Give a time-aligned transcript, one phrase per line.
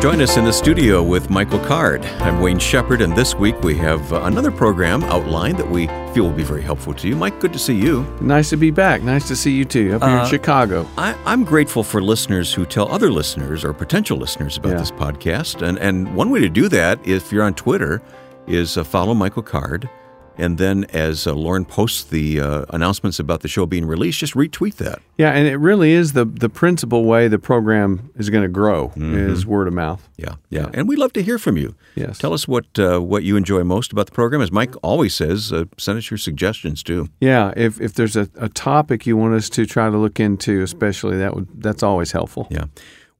[0.00, 2.04] Join us in the studio with Michael Card.
[2.20, 6.24] I'm Wayne Shepherd, and this week we have uh, another program outlined that we feel
[6.26, 7.16] will be very helpful to you.
[7.16, 8.04] Mike, good to see you.
[8.20, 9.02] Nice to be back.
[9.02, 10.86] Nice to see you too, up here Uh, in Chicago.
[10.96, 14.78] I, I'm grateful for listeners who tell other listeners or potential listeners about Yeah.
[14.78, 15.66] this podcast.
[15.66, 18.00] And, and one way to do that, if you're on Twitter,
[18.46, 19.90] is uh, follow Michael Card.
[20.38, 24.34] And then as uh, Lauren posts the uh, announcements about the show being released, just
[24.34, 25.00] retweet that.
[25.16, 28.92] Yeah, and it really is the the principal way the program is going to grow
[28.96, 30.08] is word of mouth.
[30.16, 30.70] Yeah, yeah.
[30.74, 31.74] And we'd love to hear from you.
[31.94, 32.18] Yes.
[32.18, 34.40] Tell us what uh, what you enjoy most about the program.
[34.40, 37.08] As Mike always says, uh, send us your suggestions too.
[37.20, 40.62] Yeah, if if there's a, a topic you want us to try to look into,
[40.62, 42.46] especially that would that's always helpful.
[42.50, 42.66] Yeah.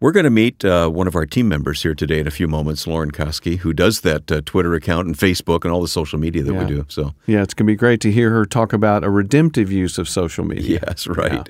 [0.01, 2.47] We're going to meet uh, one of our team members here today in a few
[2.47, 6.21] moments, Lauren Koski, who does that uh, Twitter account and Facebook and all the social
[6.21, 6.85] media that we do.
[6.89, 9.99] So, Yeah, it's going to be great to hear her talk about a redemptive use
[9.99, 10.79] of social media.
[10.87, 11.49] yes, right.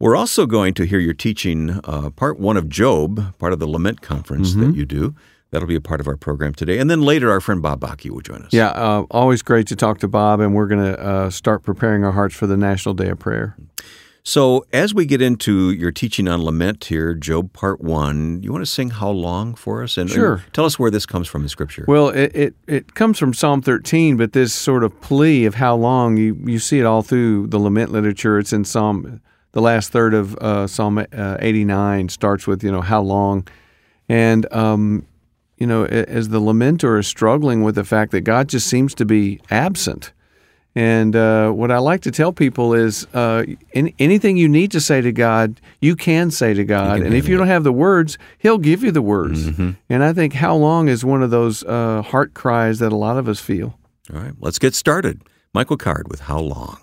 [0.00, 3.68] We're also going to hear your teaching uh, part one of Job, part of the
[3.68, 4.72] Lament Conference Mm-hmm.
[4.72, 5.14] that you do.
[5.52, 6.78] That'll be a part of our program today.
[6.80, 8.52] And then later, our friend Bob Bakke will join us.
[8.52, 12.02] Yeah, uh, always great to talk to Bob, and we're going to uh, start preparing
[12.04, 13.56] our hearts for the National Day of Prayer.
[14.26, 18.62] So, as we get into your teaching on lament here, Job part one, you want
[18.62, 19.98] to sing How Long for us?
[19.98, 21.84] And, and tell us where this comes from in Scripture.
[21.86, 25.76] Well, it, it, it comes from Psalm 13, but this sort of plea of how
[25.76, 28.38] long, you, you see it all through the lament literature.
[28.38, 29.20] It's in Psalm,
[29.52, 33.46] the last third of uh, Psalm uh, 89 starts with, you know, how long.
[34.08, 35.06] And, um,
[35.58, 39.04] you know, as the lamenter is struggling with the fact that God just seems to
[39.04, 40.14] be absent.
[40.76, 43.44] And uh, what I like to tell people is uh,
[43.74, 47.00] any, anything you need to say to God, you can say to God.
[47.00, 49.46] And if you don't have the words, He'll give you the words.
[49.88, 53.16] And I think how long is one of those uh, heart cries that a lot
[53.18, 53.78] of us feel.
[54.12, 55.22] All right, let's get started.
[55.52, 56.78] Michael Card with How Long?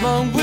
[0.00, 0.39] How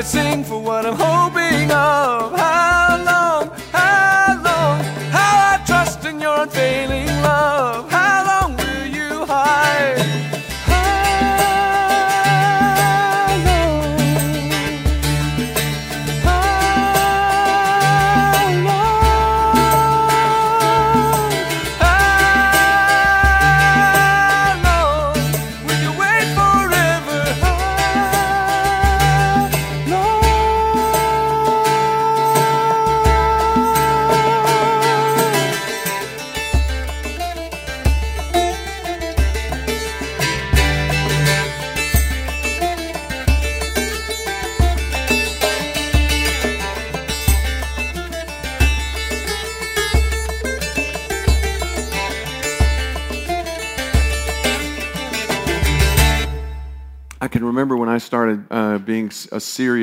[0.00, 1.39] I sing for what I'm hoping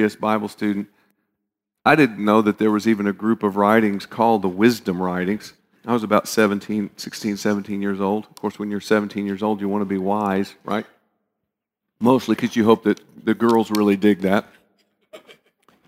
[0.07, 0.87] serious Bible student,
[1.83, 5.53] I didn't know that there was even a group of writings called the wisdom writings.
[5.85, 8.25] I was about 17, 16, 17 years old.
[8.25, 10.85] Of course, when you're 17 years old, you want to be wise, right?
[11.99, 14.45] Mostly because you hope that the girls really dig that.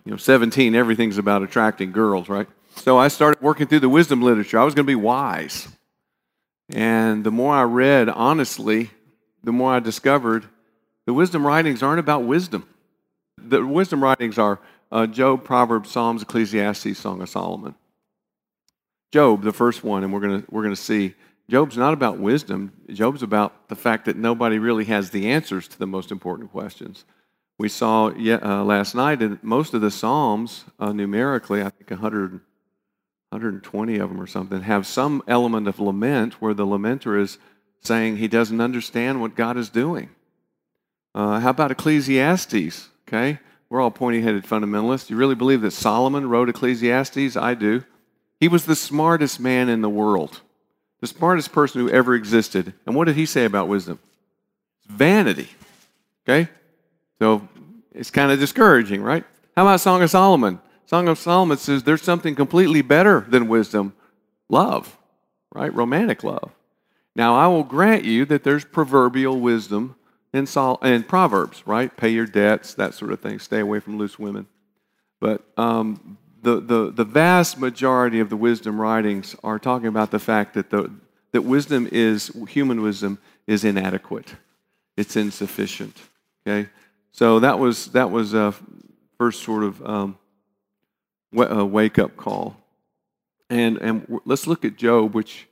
[0.05, 2.47] You know, 17, everything's about attracting girls, right?
[2.75, 4.59] So I started working through the wisdom literature.
[4.59, 5.67] I was going to be wise.
[6.69, 8.91] And the more I read, honestly,
[9.43, 10.45] the more I discovered
[11.05, 12.67] the wisdom writings aren't about wisdom.
[13.45, 14.59] The wisdom writings are
[14.91, 17.75] uh, Job, Proverbs, Psalms, Ecclesiastes, Song of Solomon.
[19.11, 21.15] Job, the first one, and we're going we're gonna see,
[21.49, 22.71] Job's not about wisdom.
[22.89, 27.05] Job's about the fact that nobody really has the answers to the most important questions.
[27.57, 32.31] We saw uh, last night in most of the Psalms, uh, numerically, I think 100,
[32.31, 37.37] 120 of them or something, have some element of lament where the lamenter is
[37.81, 40.09] saying he doesn't understand what God is doing.
[41.15, 42.89] Uh, how about Ecclesiastes?
[43.09, 43.39] Okay,
[43.69, 45.09] we're all pointy headed fundamentalists.
[45.09, 47.35] You really believe that Solomon wrote Ecclesiastes?
[47.35, 47.83] I do.
[48.39, 50.41] He was the smartest man in the world,
[51.01, 52.71] the smartest person who ever existed.
[52.85, 53.97] And what did he say about wisdom?
[54.85, 55.49] Vanity.
[56.23, 56.49] Okay?
[57.17, 57.47] So
[57.91, 59.23] it's kind of discouraging, right?
[59.57, 60.61] How about Song of Solomon?
[60.85, 63.93] Song of Solomon says there's something completely better than wisdom
[64.49, 64.99] love,
[65.51, 65.73] right?
[65.73, 66.51] Romantic love.
[67.15, 69.95] Now, I will grant you that there's proverbial wisdom
[70.33, 71.95] in, Sol- in Proverbs, right?
[71.95, 73.39] Pay your debts, that sort of thing.
[73.39, 74.47] Stay away from loose women.
[75.19, 80.19] But um, the, the, the vast majority of the wisdom writings are talking about the
[80.19, 80.91] fact that, the,
[81.31, 84.35] that wisdom is, human wisdom, is inadequate.
[84.95, 85.97] It's insufficient.
[86.45, 86.69] Okay?
[87.11, 88.53] So that was, that was a
[89.17, 90.17] first sort of um,
[91.31, 92.55] wake up call.
[93.49, 95.47] And, and let's look at Job, which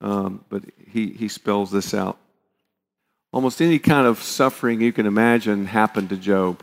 [0.00, 2.18] um, but he, he spells this out.
[3.32, 6.62] Almost any kind of suffering you can imagine happened to Job.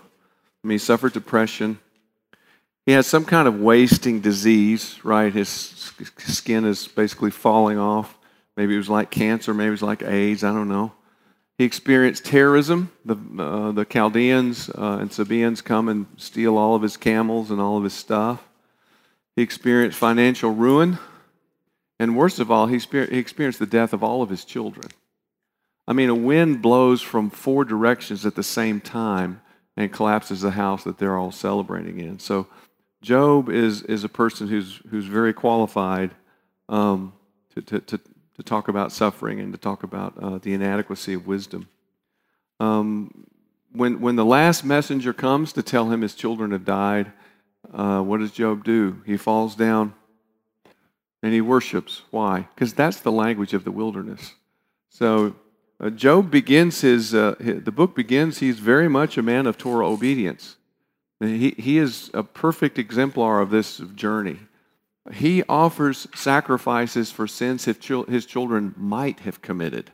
[0.64, 1.80] I mean, he suffered depression.
[2.86, 5.34] He had some kind of wasting disease, right?
[5.34, 5.50] His
[6.18, 8.18] skin is basically falling off.
[8.56, 10.92] Maybe it was like cancer, maybe it was like AIDS, I don't know.
[11.58, 12.92] He experienced terrorism.
[13.04, 17.60] The, uh, the Chaldeans uh, and Sabaeans come and steal all of his camels and
[17.60, 18.48] all of his stuff.
[19.36, 21.00] He experienced financial ruin.
[22.00, 24.88] And worst of all, he, he experienced the death of all of his children.
[25.90, 29.42] I mean, a wind blows from four directions at the same time
[29.76, 32.20] and collapses the house that they're all celebrating in.
[32.20, 32.46] So,
[33.02, 36.12] Job is, is a person who's, who's very qualified
[36.68, 37.14] um,
[37.56, 41.26] to, to, to, to talk about suffering and to talk about uh, the inadequacy of
[41.26, 41.68] wisdom.
[42.60, 43.26] Um,
[43.72, 47.12] when, when the last messenger comes to tell him his children have died,
[47.74, 49.02] uh, what does Job do?
[49.08, 49.96] He falls down
[51.24, 52.04] and he worships.
[52.12, 52.48] Why?
[52.54, 54.36] Because that's the language of the wilderness.
[54.90, 55.36] So
[55.80, 59.58] uh, Job begins his, uh, his, the book begins, he's very much a man of
[59.58, 60.58] Torah obedience.
[61.20, 64.40] He, he is a perfect exemplar of this journey
[65.14, 67.78] he offers sacrifices for sins his
[68.08, 69.92] his children might have committed.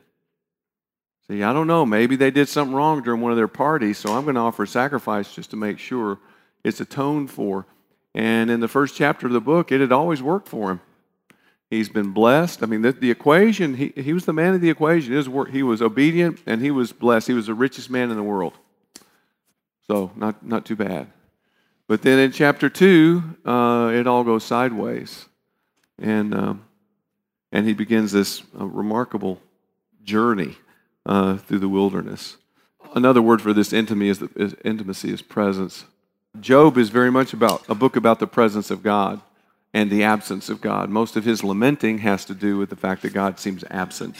[1.28, 1.84] See, I don't know.
[1.84, 4.62] Maybe they did something wrong during one of their parties, so I'm going to offer
[4.62, 6.18] a sacrifice just to make sure
[6.62, 7.66] it's atoned for.
[8.14, 10.80] And in the first chapter of the book, it had always worked for him.
[11.68, 12.62] He's been blessed.
[12.62, 15.12] I mean, the, the equation, he, he was the man of the equation.
[15.12, 17.26] His work, he was obedient and he was blessed.
[17.26, 18.52] He was the richest man in the world.
[19.88, 21.08] So, not, not too bad.
[21.88, 25.26] But then in chapter 2, uh, it all goes sideways.
[25.98, 26.64] And, um,
[27.52, 29.40] and he begins this uh, remarkable
[30.04, 30.56] journey
[31.04, 32.36] uh, through the wilderness.
[32.94, 35.84] Another word for this intimacy is, the, is, intimacy is presence.
[36.40, 39.20] Job is very much about a book about the presence of God
[39.74, 40.90] and the absence of God.
[40.90, 44.16] Most of his lamenting has to do with the fact that God seems absent.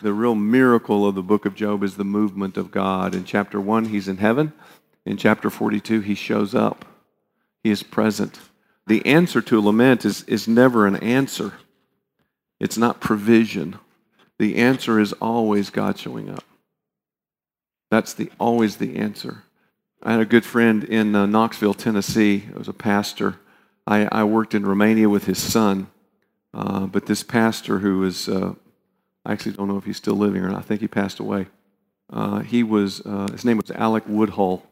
[0.00, 3.14] The real miracle of the book of Job is the movement of God.
[3.14, 4.52] In chapter 1, he's in heaven.
[5.04, 6.84] In chapter 42, he shows up.
[7.62, 8.38] He is present.
[8.86, 11.54] The answer to lament is, is never an answer,
[12.60, 13.78] it's not provision.
[14.38, 16.42] The answer is always God showing up.
[17.90, 19.44] That's the, always the answer.
[20.02, 22.38] I had a good friend in uh, Knoxville, Tennessee.
[22.38, 23.36] He was a pastor.
[23.86, 25.88] I, I worked in Romania with his son.
[26.54, 28.54] Uh, but this pastor who was, uh,
[29.24, 30.58] I actually don't know if he's still living or not.
[30.58, 31.46] I think he passed away.
[32.12, 34.62] Uh, he was, uh, his name was Alec Woodhull.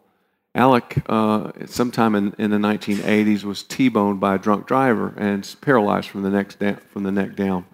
[0.55, 6.09] Alec, uh, sometime in, in the 1980s, was T-boned by a drunk driver and paralyzed
[6.09, 7.65] from the, neck down, from the neck down.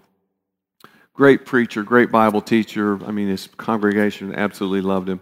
[1.15, 3.03] Great preacher, great Bible teacher.
[3.05, 5.21] I mean, his congregation absolutely loved him.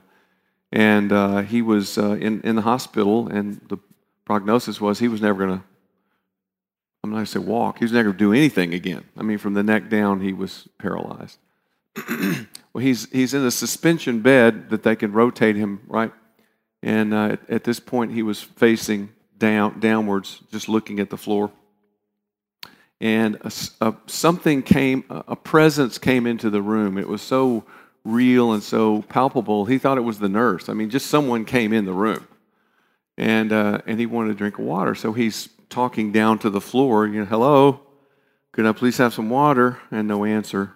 [0.72, 3.78] And uh, he was in, in the hospital, and the
[4.24, 5.64] prognosis was he was never going to,
[7.04, 9.04] I'm not going to say walk, he was never going to do anything again.
[9.16, 11.38] I mean, from the neck down, he was paralyzed.
[12.08, 16.10] well, he's, he's in a suspension bed that they can rotate him right
[16.84, 19.08] and uh, at this point, he was facing
[19.38, 21.50] down, downwards, just looking at the floor.
[23.00, 26.98] And a, a, something came, a presence came into the room.
[26.98, 27.64] It was so
[28.04, 29.64] real and so palpable.
[29.64, 30.68] He thought it was the nurse.
[30.68, 32.28] I mean, just someone came in the room.
[33.16, 34.94] And, uh, and he wanted a drink of water.
[34.94, 37.80] So he's talking down to the floor, you know, hello,
[38.52, 39.80] could I please have some water?
[39.90, 40.72] And no answer.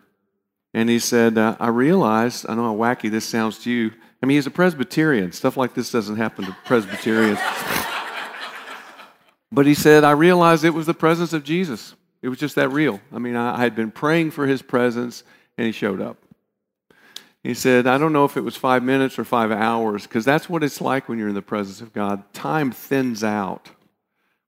[0.75, 4.26] And he said, uh, I realized, I know how wacky this sounds to you, I
[4.26, 5.31] mean, he's a Presbyterian.
[5.31, 7.38] Stuff like this doesn't happen to Presbyterians.
[9.52, 11.95] but he said, I realized it was the presence of Jesus.
[12.21, 13.00] It was just that real.
[13.12, 15.23] I mean, I, I had been praying for his presence,
[15.57, 16.17] and he showed up.
[17.45, 20.49] He said, I don't know if it was five minutes or five hours, because that's
[20.50, 22.25] what it's like when you're in the presence of God.
[22.35, 23.71] Time thins out.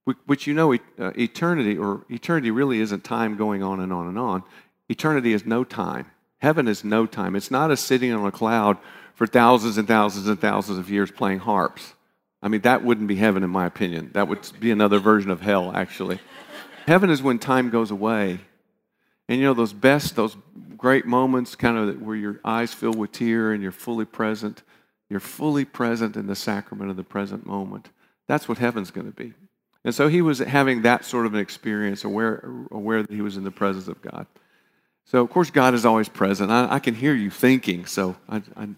[0.07, 0.77] Wh- Which you know, uh,
[1.17, 4.43] eternity or eternity really isn't time going on and on and on.
[4.89, 6.07] Eternity is no time.
[6.39, 7.35] Heaven is no time.
[7.35, 8.77] It's not a sitting on a cloud
[9.13, 11.93] for thousands and thousands and thousands of years playing harps.
[12.41, 14.09] I mean, that wouldn't be heaven, in my opinion.
[14.13, 16.19] That would be another version of hell, actually.
[16.87, 18.39] heaven is when time goes away.
[19.29, 20.35] And you know, those best, those
[20.75, 24.63] great moments, kind of where your eyes fill with tear and you're fully present.
[25.09, 27.89] You're fully present in the sacrament of the present moment.
[28.27, 29.33] That's what heaven's going to be.
[29.83, 33.37] And so he was having that sort of an experience, aware, aware that he was
[33.37, 34.27] in the presence of God.
[35.05, 36.51] So, of course, God is always present.
[36.51, 38.69] I, I can hear you thinking, so I, I,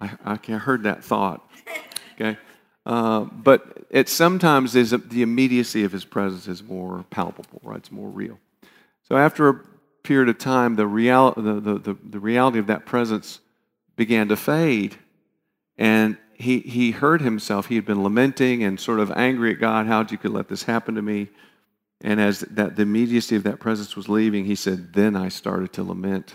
[0.00, 1.48] I, I heard that thought.
[2.14, 2.38] Okay?
[2.86, 7.78] Uh, but it sometimes is the immediacy of his presence is more palpable, right?
[7.78, 8.38] It's more real.
[9.02, 9.60] So after a
[10.04, 13.40] period of time, the, real, the, the, the, the reality of that presence
[13.96, 14.96] began to fade.
[15.76, 17.66] And he, he heard himself.
[17.66, 20.62] He had been lamenting and sort of angry at God, how you could let this
[20.62, 21.28] happen to me.
[22.00, 25.72] And as that the immediacy of that presence was leaving, he said, Then I started
[25.74, 26.32] to lament.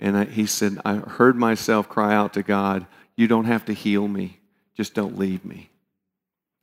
[0.00, 2.86] And I, he said, I heard myself cry out to God,
[3.16, 4.40] You don't have to heal me,
[4.76, 5.70] just don't leave me.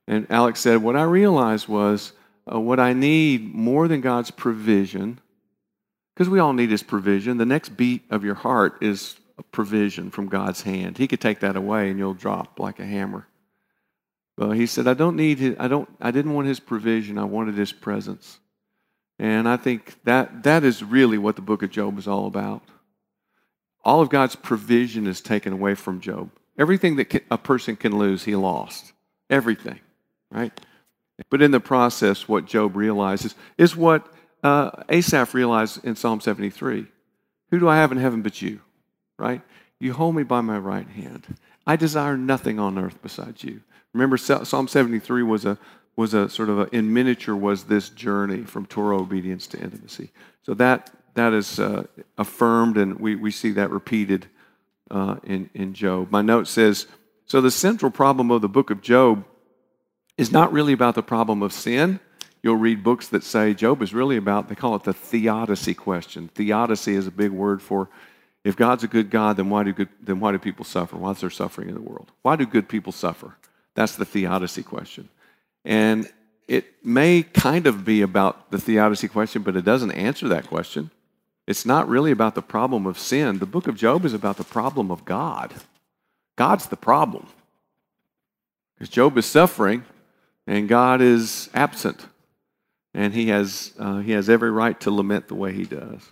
[0.10, 2.12] And Alex said, What I realized was
[2.52, 5.22] uh, what I need more than God's provision,
[6.14, 7.38] because we all need His provision.
[7.38, 9.16] The next beat of your heart is
[9.52, 10.98] provision from God's hand.
[10.98, 13.28] He could take that away and you'll drop like a hammer.
[14.38, 17.26] But he said, I don't need his, I don't I didn't want his provision, I
[17.26, 18.40] wanted his presence.
[19.20, 22.64] And I think that that is really what the book of Job is all about.
[23.84, 26.32] All of God's provision is taken away from Job.
[26.58, 28.94] Everything that a person can lose, he lost.
[29.30, 29.80] Everything,
[30.32, 30.52] right?
[31.30, 34.08] But in the process, what Job realizes is what
[34.44, 36.88] uh, Asaph realized in Psalm 73.
[37.52, 38.62] Who do I have in heaven but you?
[39.22, 39.44] Right?
[39.80, 41.38] You hold me by my right hand.
[41.68, 43.62] I desire nothing on earth besides you.
[43.94, 45.60] Remember, Psalm 73 was a
[45.96, 50.10] was a sort of a, in miniature was this journey from Torah obedience to intimacy.
[50.42, 51.84] So that that is uh,
[52.18, 54.26] affirmed, and we, we see that repeated
[54.90, 56.10] uh, in in Job.
[56.10, 56.88] My note says
[57.28, 57.42] so.
[57.42, 59.24] The central problem of the book of Job
[60.18, 62.00] is not really about the problem of sin.
[62.42, 66.28] You'll read books that say Job is really about, they call it the theodicy question.
[66.34, 67.88] Theodicy is a big word for
[68.44, 70.98] if God's a good God, then why do, good, then why do people suffer?
[70.98, 72.12] Why is there suffering in the world?
[72.24, 73.36] Why do good people suffer?
[73.76, 75.10] That's the theodicy question.
[75.64, 76.10] And
[76.48, 80.90] it may kind of be about the theodicy question, but it doesn't answer that question.
[81.48, 83.40] It's not really about the problem of sin.
[83.40, 85.54] The book of Job is about the problem of God.
[86.36, 87.28] God's the problem.
[88.76, 89.86] Because Job is suffering,
[90.48, 92.08] and God is absent,
[92.94, 96.12] and he has, uh, he has every right to lament the way he does.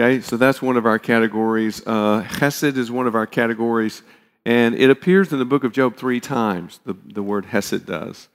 [0.00, 1.82] Okay, so that's one of our categories.
[1.84, 4.02] Uh, Hesed is one of our categories,
[4.46, 6.78] and it appears in the book of Job three times.
[6.84, 8.28] The, the word Hesed does,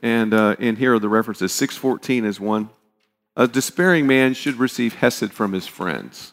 [0.00, 1.52] and uh, in here are the references.
[1.52, 2.70] Six fourteen is one.
[3.36, 6.32] A despairing man should receive Hesed from his friends.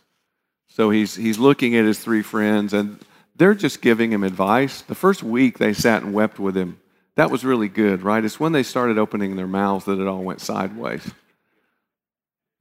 [0.69, 2.99] So he's he's looking at his three friends, and
[3.35, 4.81] they're just giving him advice.
[4.81, 6.79] The first week they sat and wept with him
[7.15, 8.23] that was really good, right?
[8.23, 11.05] It's when they started opening their mouths that it all went sideways.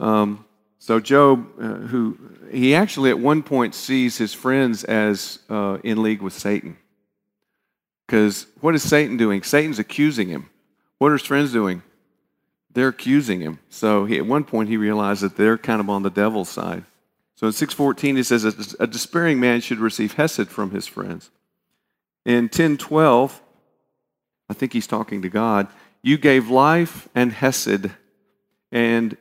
[0.00, 0.44] Um,
[0.78, 2.18] so Job, uh, who
[2.50, 6.76] he actually at one point sees his friends as uh, in league with Satan.
[8.06, 9.42] Because what is Satan doing?
[9.42, 10.49] Satan's accusing him.
[10.99, 11.82] What are his friends doing?
[12.73, 13.58] They're accusing him.
[13.68, 16.85] So he, at one point he realized that they're kind of on the devil's side.
[17.35, 18.44] So in 614 he says
[18.80, 21.30] a despairing man should receive hesed from his friends.
[22.25, 23.42] In 1012
[24.49, 25.68] I think he's talking to God.
[26.02, 27.90] You gave life and Hesed,
[28.73, 29.16] and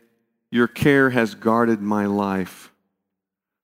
[0.51, 2.71] your care has guarded my life.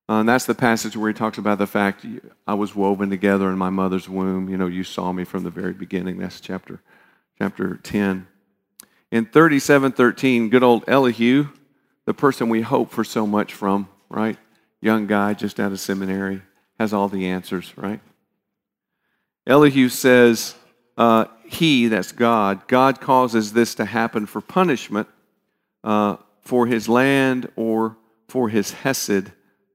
[0.10, 2.06] Uh, and that's the passage where he talks about the fact
[2.46, 4.50] I was woven together in my mother's womb.
[4.50, 6.18] You know, you saw me from the very beginning.
[6.18, 6.82] That's chapter,
[7.38, 8.28] chapter 10.
[9.12, 11.48] In 3713, good old Elihu,
[12.06, 14.38] the person we hope for so much from, right?
[14.82, 16.42] Young guy just out of seminary,
[16.80, 18.02] has all the answers, right?
[19.48, 20.56] Elihu says,
[20.98, 25.08] uh, he, that's God, God causes this to happen for punishment
[25.84, 27.98] uh, for his land or
[28.28, 29.32] for his Hesed.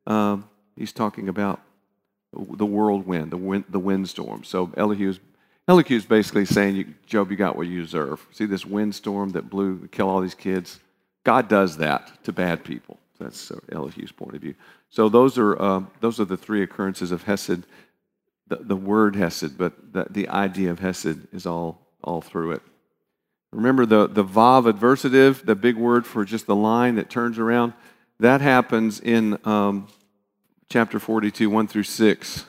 [0.06, 1.60] Um, he's talking about
[2.32, 4.44] the whirlwind, the, wind, the windstorm.
[4.44, 5.20] So Elihu's,
[5.66, 8.26] Elihu's basically saying, Job, you got what you deserve.
[8.32, 10.80] See this windstorm that blew, kill all these kids?
[11.24, 12.98] God does that to bad people.
[13.18, 14.54] That's uh, Elihu's point of view.
[14.90, 17.64] So those are, uh, those are the three occurrences of Hesed
[18.48, 22.62] the, the word Hesed, but the, the idea of Hesed is all, all through it.
[23.52, 27.72] Remember the, the Vav adversative, the big word for just the line that turns around?
[28.20, 29.88] That happens in um,
[30.68, 32.44] chapter 42, 1 through 6.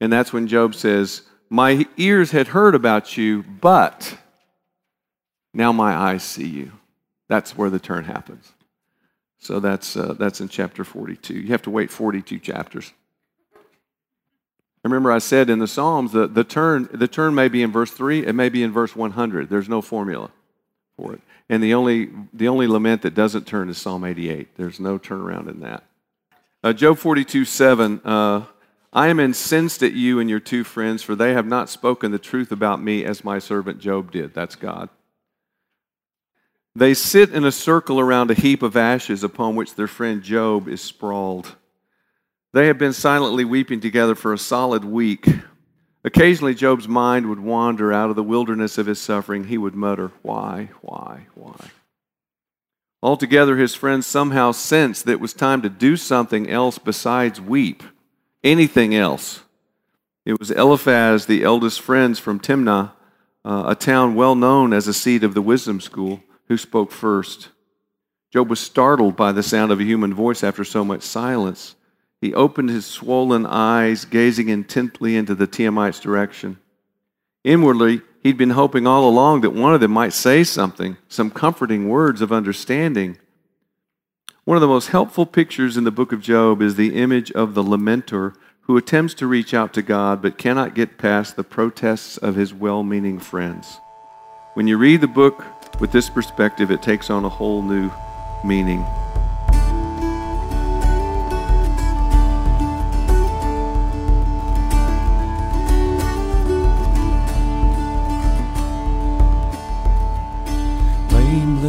[0.00, 4.16] And that's when Job says, My ears had heard about you, but
[5.52, 6.72] Now my eyes see you.
[7.28, 8.52] That's where the turn happens.
[9.38, 11.34] So that's, uh, that's in chapter 42.
[11.34, 12.92] You have to wait 42 chapters.
[14.82, 17.90] Remember, I said in the Psalms that the turn, the turn may be in verse
[17.90, 19.50] 3, it may be in verse 100.
[19.50, 20.30] There's no formula
[20.96, 21.20] for it.
[21.50, 24.56] And the only, the only lament that doesn't turn is Psalm 88.
[24.56, 25.84] There's no turnaround in that.
[26.62, 28.00] Uh, Job 42 7.
[28.04, 28.44] Uh,
[28.92, 32.18] I am incensed at you and your two friends, for they have not spoken the
[32.18, 34.34] truth about me as my servant Job did.
[34.34, 34.88] That's God.
[36.74, 40.68] They sit in a circle around a heap of ashes upon which their friend Job
[40.68, 41.56] is sprawled.
[42.52, 45.26] They had been silently weeping together for a solid week.
[46.04, 49.44] Occasionally, Job's mind would wander out of the wilderness of his suffering.
[49.44, 51.70] He would mutter, Why, why, why?
[53.02, 57.82] Altogether, his friends somehow sensed that it was time to do something else besides weep
[58.42, 59.42] anything else.
[60.24, 62.92] It was Eliphaz, the eldest friends from Timnah,
[63.44, 67.50] uh, a town well known as a seat of the wisdom school, who spoke first.
[68.32, 71.74] Job was startled by the sound of a human voice after so much silence.
[72.20, 76.58] He opened his swollen eyes, gazing intently into the Temanite's direction.
[77.44, 81.88] Inwardly, he'd been hoping all along that one of them might say something, some comforting
[81.88, 83.18] words of understanding.
[84.44, 87.54] One of the most helpful pictures in the book of Job is the image of
[87.54, 92.18] the lamenter who attempts to reach out to God but cannot get past the protests
[92.18, 93.78] of his well meaning friends.
[94.54, 95.44] When you read the book
[95.80, 97.90] with this perspective, it takes on a whole new
[98.44, 98.84] meaning.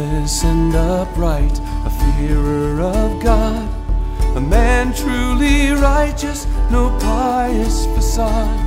[0.02, 3.68] Blameless and upright a fearer of God,
[4.36, 8.58] a man truly righteous, no pious facade,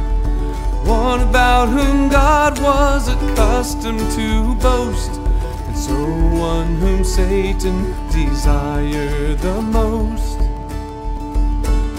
[0.88, 5.12] one about whom God was accustomed to boast,
[5.68, 5.94] and so
[6.40, 10.40] one whom Satan desired the most.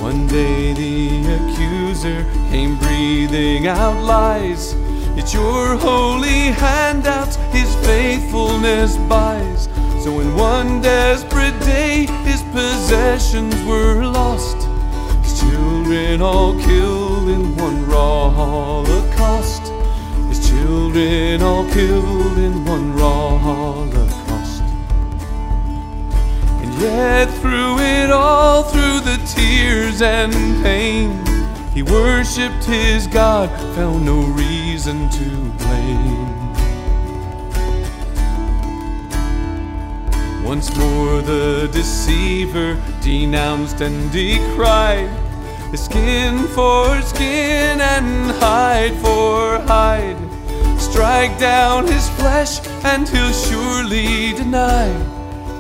[0.00, 4.74] One day the accuser came breathing out lies.
[5.18, 9.64] It's your holy handouts his faithfulness buys.
[10.04, 14.58] So in one desperate day, his possessions were lost.
[15.24, 19.72] His children all killed in one raw holocaust.
[20.28, 24.62] His children all killed in one raw holocaust.
[26.62, 31.25] And yet through it all, through the tears and pain,
[31.76, 36.26] he worshipped his God, found no reason to blame.
[40.42, 45.10] Once more the deceiver denounced and decried.
[45.74, 50.16] Skin for skin and hide for hide.
[50.80, 54.86] Strike down his flesh and he'll surely deny.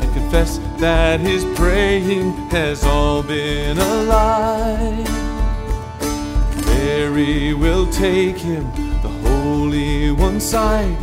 [0.00, 5.05] And confess that his praying has all been a lie
[7.16, 10.96] Will take him, the Holy One side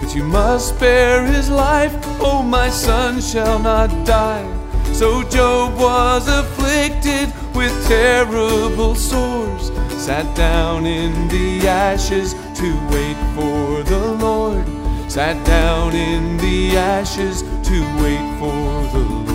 [0.00, 4.44] but you must spare his life, oh, my son shall not die.
[4.92, 9.68] So Job was afflicted with terrible sores,
[10.04, 14.66] sat down in the ashes to wait for the Lord,
[15.08, 19.30] sat down in the ashes to wait for the Lord.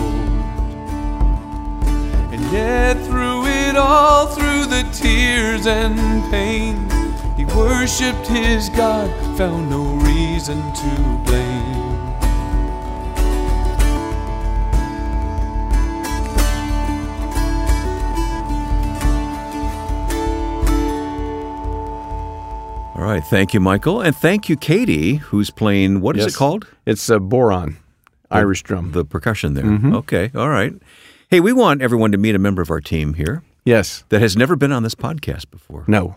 [2.32, 2.96] And yet,
[3.76, 5.98] it all, through the tears and
[6.30, 6.88] pain,
[7.36, 11.76] he worshipped his God, found no reason to blame.
[22.94, 23.22] All right.
[23.22, 24.00] Thank you, Michael.
[24.00, 26.34] And thank you, Katie, who's playing, what is Yes.
[26.34, 26.66] it called?
[26.86, 27.76] It's a bodhrán,
[28.30, 28.92] Irish drum.
[28.92, 29.64] The percussion there.
[29.64, 29.94] Mm-hmm.
[29.96, 30.30] Okay.
[30.34, 30.72] All right.
[31.28, 34.04] Hey, we want everyone to meet a member of our team here yes.
[34.08, 35.84] that has never been on this podcast before.
[35.86, 36.16] No.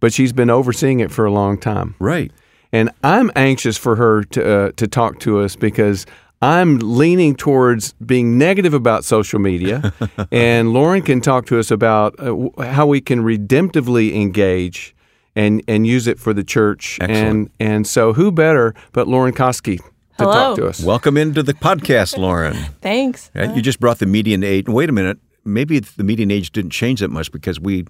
[0.00, 1.94] But she's been overseeing it for a long time.
[1.98, 2.32] Right.
[2.72, 6.06] And I'm anxious for her to uh, to talk to us because
[6.42, 9.94] I'm leaning towards being negative about social media,
[10.32, 14.94] and Lauren can talk to us about uh, how we can redemptively engage
[15.36, 16.98] and and use it for the church.
[17.00, 17.22] Excellent.
[17.28, 19.84] And and so who better but Lauren Koski to
[20.18, 20.32] Hello.
[20.32, 20.82] talk to us?
[20.82, 22.54] Welcome into the podcast, Lauren.
[22.80, 23.30] Thanks.
[23.34, 24.68] You just brought the median age.
[24.68, 25.18] Wait a minute.
[25.44, 27.86] Maybe the median age didn't change that much because we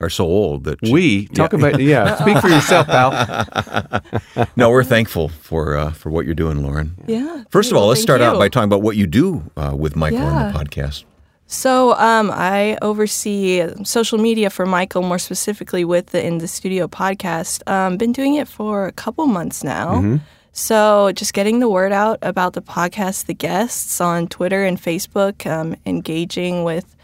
[0.00, 2.16] are so old that we talk about yeah.
[2.22, 4.46] Speak for yourself, pal.
[4.56, 6.94] no, we're thankful for uh, for what you're doing, Lauren.
[7.06, 7.44] Yeah.
[7.50, 9.96] First of all, let's thank start out by talking about what you do uh, with
[9.96, 11.04] Michael on the podcast.
[11.46, 16.88] So um, I oversee social media for Michael, more specifically with the In the Studio
[16.88, 17.68] podcast.
[17.70, 19.96] Um, been doing it for a couple months now.
[19.96, 20.16] Mm-hmm.
[20.54, 25.50] So, just getting the word out about the podcast, the guests on Twitter and Facebook,
[25.50, 26.94] um, engaging with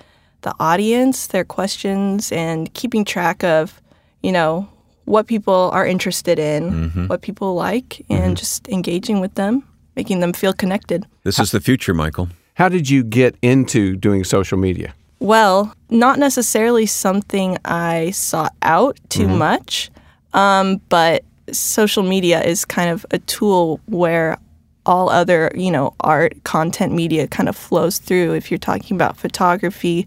[0.43, 3.81] the audience, their questions, and keeping track of,
[4.23, 4.69] you know,
[5.07, 9.65] what people are interested in, what people like, and just engaging with them,
[9.97, 11.07] making them feel connected.
[11.25, 12.29] This is the future, Michael.
[12.55, 14.95] How did you get into doing social media?
[15.21, 19.91] Well, not necessarily something I sought out too much,
[20.35, 24.39] um, but social media is kind of a tool where
[24.87, 28.35] all other, you know, art, content, media kind of flows through.
[28.35, 30.07] If you're talking about photography,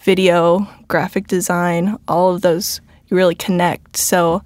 [0.00, 3.96] video, graphic design, all of those you really connect.
[3.96, 4.42] So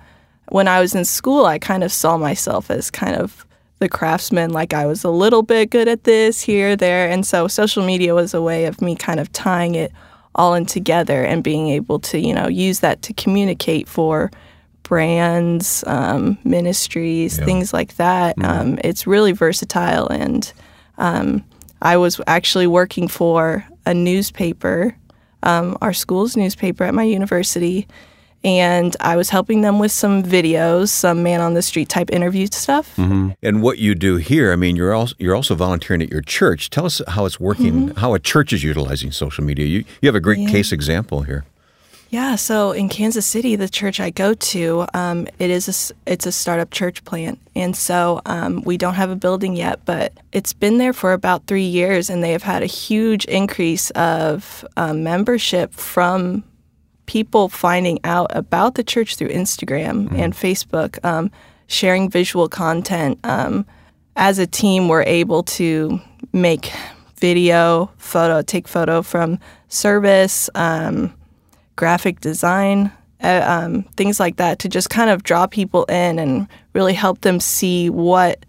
[0.48, 3.46] when I was in school, I kind of saw myself as kind of
[3.78, 7.08] the craftsman, like I was a little bit good at this here, there.
[7.08, 9.90] And so social media was a way of me kind of tying it
[10.34, 14.30] all in together and being able to, you know, use that to communicate for
[14.90, 18.34] brands, um, ministries, things like that.
[18.42, 20.08] Um, it's really versatile.
[20.08, 20.52] And
[20.98, 21.44] um,
[21.80, 24.96] I was actually working for a newspaper,
[25.44, 27.86] um, our school's newspaper at my university.
[28.42, 32.46] And I was helping them with some videos, some man on the street type interview
[32.50, 32.96] stuff.
[33.42, 36.70] And what you do here, I mean, you're also you're also volunteering at your church.
[36.70, 39.66] Tell us how it's working, how a church is utilizing social media.
[39.66, 41.44] You you have a great case example here.
[42.10, 46.26] Yeah, so in Kansas City, the church I go to, um, it is a, it's
[46.26, 50.52] a startup church plant, and so um, we don't have a building yet, but it's
[50.52, 55.04] been there for about three years, and they have had a huge increase of um,
[55.04, 56.42] membership from
[57.06, 61.30] people finding out about the church through Instagram and Facebook, um,
[61.68, 63.20] sharing visual content.
[63.22, 63.64] Um,
[64.16, 66.00] as a team, we're able to
[66.32, 66.72] make
[67.18, 70.50] video, photo, take photo from service.
[70.56, 71.14] Um,
[71.80, 76.46] graphic design, uh, um, things like that, to just kind of draw people in and
[76.74, 78.44] really help them see what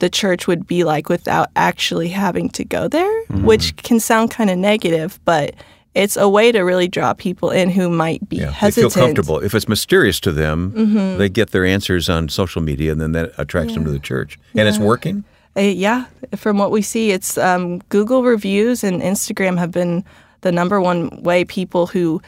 [0.00, 4.50] the church would be like without actually having to go there, which can sound kind
[4.50, 5.54] of negative, but
[5.94, 8.92] it's a way to really draw people in who might be Yeah, they hesitant.
[8.94, 9.38] feel comfortable.
[9.38, 10.72] If it's mysterious to them,
[11.18, 14.38] they get their answers on social media, and then that attracts them to the church.
[14.56, 15.22] And it's working.
[15.56, 20.02] Uh, yeah, from what we see, it's um, Google reviews and Instagram have been
[20.40, 22.20] the number one way people who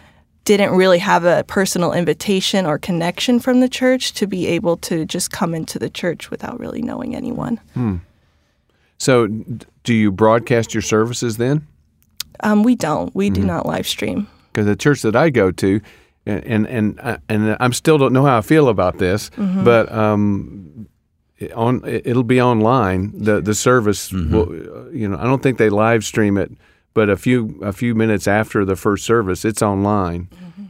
[0.44, 5.04] didn't really have a personal invitation or connection from the church to be able to
[5.06, 7.58] just come into the church without really knowing anyone.
[8.98, 9.26] So,
[9.82, 11.66] do you broadcast your services then?
[12.40, 13.14] Um, we don't.
[13.14, 14.28] We do not live stream.
[14.52, 15.80] Because the church that I go to,
[16.26, 19.90] and and and, I- and I'm still don't know how I feel about this, but
[19.92, 20.86] um,
[21.38, 23.12] it- on it- it'll be online.
[23.16, 26.52] The the service, will, uh, you know, I don't think they live stream it,
[26.94, 30.28] but a few a few minutes after the first service, it's online,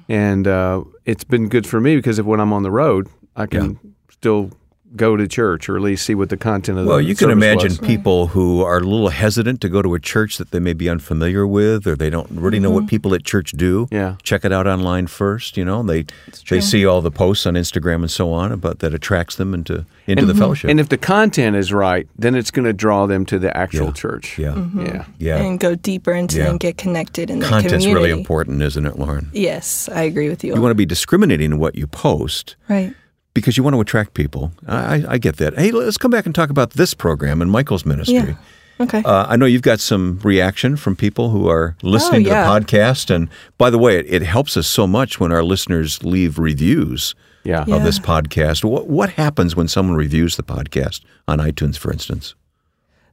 [0.09, 3.47] and uh, it's been good for me because if when I'm on the road, I
[3.47, 3.79] can
[4.11, 4.51] still
[4.97, 7.15] go to church or at least see what the content of Well, the Well, you
[7.15, 7.79] can imagine was.
[7.79, 10.89] people who are a little hesitant to go to a church that they may be
[10.89, 12.89] unfamiliar with, or they don't really know what mm-hmm.
[12.89, 13.89] people at church do.
[13.91, 14.17] Yeah.
[14.23, 15.57] check it out online first.
[15.57, 16.07] You know, they
[16.49, 19.85] they see all the posts on Instagram and so on, but that attracts them into
[20.07, 20.71] into the fellowship.
[20.71, 23.87] And if the content is right, then it's going to draw them to the actual
[23.87, 23.93] Yeah.
[23.93, 24.39] church.
[24.39, 24.87] yeah, mm-hmm.
[24.87, 25.05] Yeah.
[25.19, 26.51] yeah, And go deeper into Yeah.
[26.51, 27.95] and get connected in the content's community.
[27.95, 29.31] really important, isn't it, Lauren?
[29.33, 30.55] Yes, I agree with you.
[30.55, 32.95] You want to be discriminating in what you post right.
[33.35, 34.53] Because you want to attract people.
[34.67, 35.59] I, I, I get that.
[35.59, 38.15] Hey, let's come back and talk about this program and Michael's ministry.
[38.17, 38.35] Yeah.
[38.81, 39.03] Okay.
[39.05, 42.45] Uh, I know you've got some reaction from people who are listening Oh, yeah.
[42.45, 43.15] to the podcast.
[43.15, 47.15] And by the way, it, it helps us so much when our listeners leave reviews
[47.45, 47.65] Yeah.
[47.69, 47.77] Yeah.
[47.77, 48.65] of this podcast.
[48.65, 52.35] What, what happens when someone reviews the podcast on iTunes, for instance?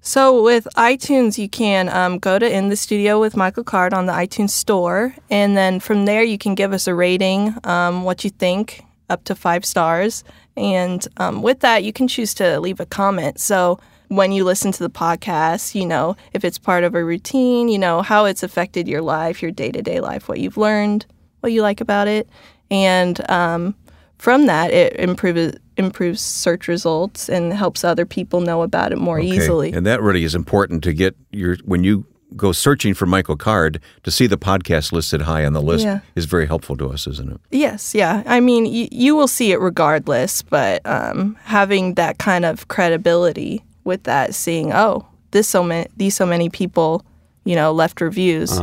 [0.03, 4.07] So with iTunes, you can um, go to In the Studio with Michael Card on
[4.07, 8.23] the iTunes Store, and then from there you can give us a rating, um, what
[8.23, 8.81] you think,
[9.11, 10.23] up to five stars,
[10.57, 13.39] and um, with that you can choose to leave a comment.
[13.39, 17.69] So when you listen to the podcast, you know if it's part of a routine,
[17.69, 21.05] you know how it's affected your life, your day to day life, what you've learned,
[21.41, 22.27] what you like about it,
[22.69, 23.75] and um,
[24.17, 29.19] from that it improves improves search results and helps other people know about it more
[29.19, 29.27] Okay.
[29.27, 29.71] easily.
[29.73, 33.79] And that really is important to get your, when you go searching for Michael Card,
[34.03, 35.99] to see the podcast listed high on the list Yeah.
[36.15, 37.39] is very helpful to us, isn't it?
[37.51, 38.23] Yes, yeah.
[38.25, 43.63] I mean, y- you will see it regardless, but um, having that kind of credibility
[43.83, 47.03] with that, seeing, oh, this so many, these so many people,
[47.45, 48.59] you know, left reviews,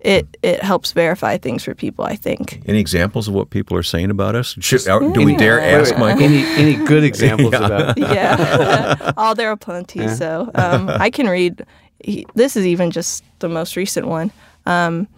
[0.00, 2.04] it it helps verify things for people.
[2.04, 2.62] I think.
[2.66, 4.54] Any examples of what people are saying about us?
[4.60, 5.80] Should, do we dare Yeah.
[5.80, 6.22] ask Michael?
[6.22, 7.98] Any any good examples of that?
[7.98, 9.12] Yeah.
[9.16, 10.06] oh, there are plenty.
[10.08, 11.64] So um, I can read.
[12.04, 14.30] He- This is even just the most recent one.
[14.66, 15.08] Um,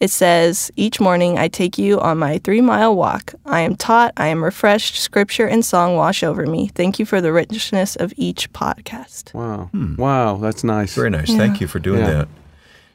[0.00, 3.34] it says, Each morning I take you on my three mile walk.
[3.46, 6.68] I am taught, I am refreshed, scripture and song wash over me.
[6.74, 9.32] Thank you for the richness of each podcast.
[9.32, 9.70] Wow.
[9.96, 10.94] Wow, that's nice.
[10.94, 11.28] Very nice.
[11.32, 12.10] Thank you for doing Yeah.
[12.12, 12.28] that.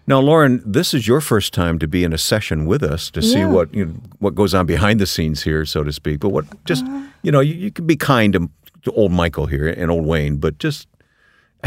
[0.05, 3.21] Now, Lauren, this is your first time to be in a session with us to
[3.21, 3.49] see Yeah.
[3.51, 6.19] what you know, what goes on behind the scenes here, so to speak.
[6.19, 7.01] But what just Uh-huh.
[7.23, 8.49] you know, you, you can be kind to,
[8.83, 10.87] to old Michael here and old Wayne, but just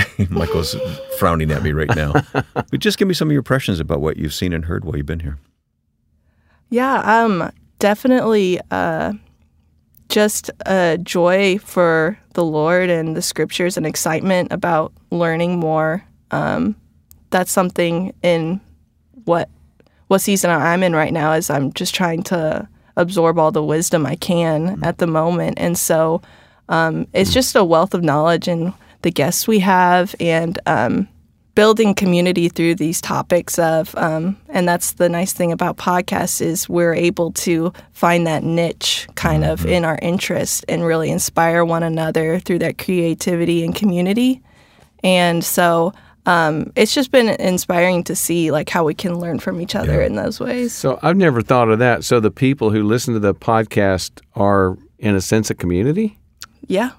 [0.30, 0.76] Michael's
[1.18, 2.12] frowning at me right now.
[2.54, 4.96] but just give me some of your impressions about what you've seen and heard while
[4.96, 5.38] you've been here.
[6.70, 9.14] Yeah, um, definitely uh,
[10.08, 16.04] just a joy for the Lord and the scriptures and excitement about learning more.
[16.30, 16.76] Um,
[17.30, 18.60] that's something in
[19.24, 19.48] what
[20.08, 24.04] what season I'm in right now is I'm just trying to absorb all the wisdom
[24.04, 26.20] I can at the moment, and so
[26.68, 31.08] um, it's just a wealth of knowledge and the guests we have and um,
[31.54, 36.68] building community through these topics of um, and that's the nice thing about podcasts is
[36.68, 41.82] we're able to find that niche kind of in our interest and really inspire one
[41.82, 44.42] another through that creativity and community.
[45.02, 45.92] And so
[46.26, 50.00] um, it's just been inspiring to see like how we can learn from each other
[50.02, 50.72] in those ways.
[50.72, 52.04] So I've never thought of that.
[52.04, 56.18] So the people who listen to the podcast are, in a sense, a community?
[56.66, 56.90] Yeah,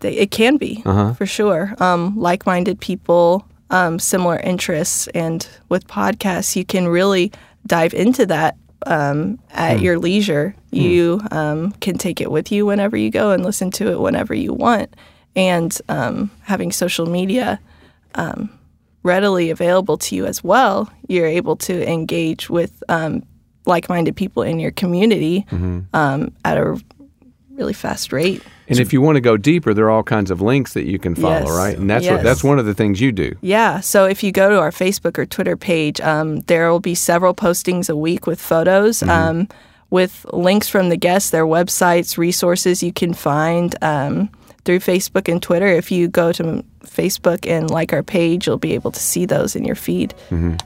[0.00, 0.82] they, it can be
[1.14, 1.74] for sure.
[1.78, 7.32] Um, like-minded people, um, similar interests, and with podcasts, you can really
[7.66, 8.56] dive into that
[8.86, 10.54] um, at your leisure.
[10.70, 14.34] You um, can take it with you whenever you go and listen to it whenever
[14.34, 14.94] you want.
[15.36, 17.60] And um, having social media
[18.14, 18.50] um,
[19.02, 23.22] readily available to you as well, you're able to engage with um,
[23.66, 25.44] like-minded people in your community
[25.92, 26.80] um, at a
[27.58, 28.42] really fast rate.
[28.68, 30.98] And if you want to go deeper, there are all kinds of links that you
[30.98, 31.50] can follow, Yes.
[31.50, 31.76] right?
[31.76, 33.34] And that's what that's one of the things you do.
[33.40, 33.80] Yeah.
[33.80, 37.34] So if you go to our Facebook or Twitter page, um, there will be several
[37.34, 39.48] postings a week with photos, um,
[39.90, 44.28] with links from the guests, their websites, resources you can find um,
[44.66, 45.66] through Facebook and Twitter.
[45.66, 49.56] If you go to Facebook and like our page, you'll be able to see those
[49.56, 50.12] in your feed.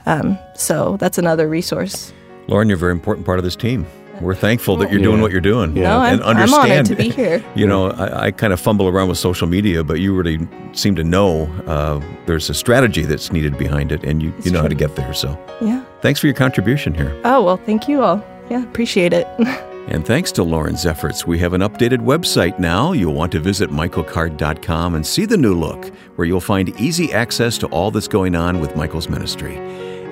[0.07, 2.12] Um, so that's another resource.
[2.48, 3.87] Lauren, you're a very important part of this team.
[4.22, 5.22] We're thankful that you're doing Yeah.
[5.22, 5.76] what you're doing.
[5.76, 5.82] Yeah.
[5.90, 7.44] No, I'm, and I'm honored to be here.
[7.54, 10.38] You know, I, I kind of fumble around with social media, but you really
[10.72, 14.62] seem to know uh, there's a strategy that's needed behind it, and you, you know
[14.62, 15.12] how to get there.
[15.12, 15.85] So Yeah.
[16.00, 17.12] thanks for your contribution here.
[17.24, 18.24] Oh, well, thank you all.
[18.50, 19.26] Yeah, appreciate it.
[19.88, 22.92] And thanks to Lauren's efforts, we have an updated website now.
[22.92, 27.58] You'll want to visit michaelcard.com and see the new look, where you'll find easy access
[27.58, 29.56] to all that's going on with Michael's ministry.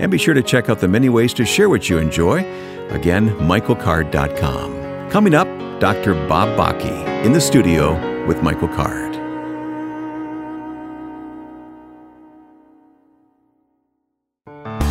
[0.00, 2.38] And be sure to check out the many ways to share what you enjoy.
[2.88, 5.10] Again, michaelcard.com.
[5.10, 5.46] Coming up,
[5.78, 6.14] Dr.
[6.26, 9.09] Bob Bakke in the studio with Michael Card.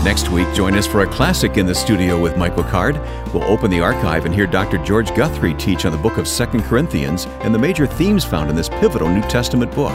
[0.09, 2.95] Next week, join us for a classic in the studio with Michael Card.
[3.31, 4.79] We'll open the archive and hear Dr.
[4.79, 8.55] George Guthrie teach on the book of 2 Corinthians and the major themes found in
[8.55, 9.93] this pivotal New Testament book.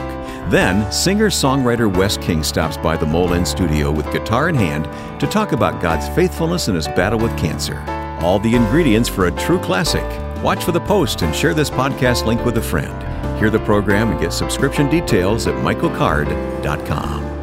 [0.50, 4.84] Then, singer songwriter Wes King stops by the Mole Inn studio with guitar in hand
[5.18, 7.82] to talk about God's faithfulness in his battle with cancer.
[8.20, 10.04] All the ingredients for a true classic.
[10.44, 13.02] Watch for the post and share this podcast link with a friend.
[13.40, 17.33] Hear the program and get subscription details at michaelcard.com.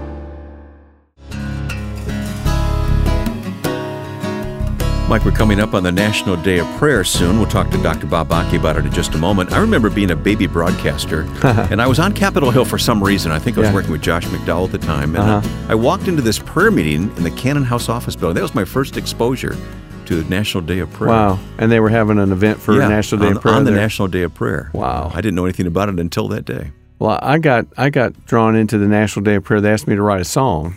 [5.11, 7.37] Mike, we're coming up on the National Day of Prayer soon.
[7.37, 8.07] We'll talk to Dr.
[8.07, 9.51] Bob Bakke about it in just a moment.
[9.51, 13.29] I remember being a baby broadcaster, and I was on Capitol Hill for some reason.
[13.29, 13.73] I think I was Yeah.
[13.75, 15.13] working with Josh McDowell at the time.
[15.17, 15.49] And Uh-huh.
[15.67, 18.35] I walked into this prayer meeting in the Cannon House office building.
[18.35, 19.57] That was my first exposure
[20.05, 21.09] to the National Day of Prayer.
[21.09, 21.39] Wow.
[21.57, 23.55] And they were having an event for Yeah, National Day on, of Prayer.
[23.55, 23.81] on the there.
[23.81, 24.69] National Day of Prayer.
[24.71, 25.11] Wow.
[25.13, 26.71] I didn't know anything about it until that day.
[26.99, 29.59] Well, I got I got drawn into the National Day of Prayer.
[29.59, 30.75] They asked me to write a song.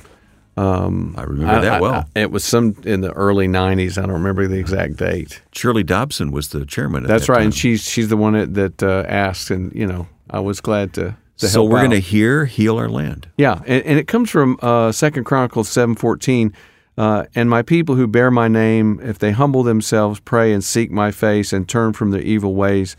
[0.56, 2.06] I remember that I- well.
[2.14, 3.98] I- it was some in the early '90s.
[3.98, 5.40] I don't remember the exact date.
[5.52, 7.04] Shirley Dobson was the chairman.
[7.04, 7.44] At That's that right, time.
[7.46, 10.92] and she's she's the one that, that uh, asked, and you know, I was glad
[10.94, 11.16] to.
[11.38, 14.58] to so we're going to hear "Heal Our Land." Yeah, and, and it comes from
[14.62, 16.52] uh, Second Chronicles seven fourteen.
[16.96, 20.92] Uh, and my people who bear my name, if they humble themselves, pray and seek
[20.92, 22.96] my face, and turn from their evil ways,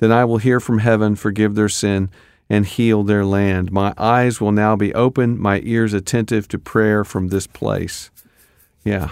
[0.00, 2.10] then I will hear from heaven, forgive their sin,
[2.48, 3.70] and heal their land.
[3.70, 8.10] My eyes will now be open, my ears attentive to prayer from this place.
[8.84, 9.10] Yeah.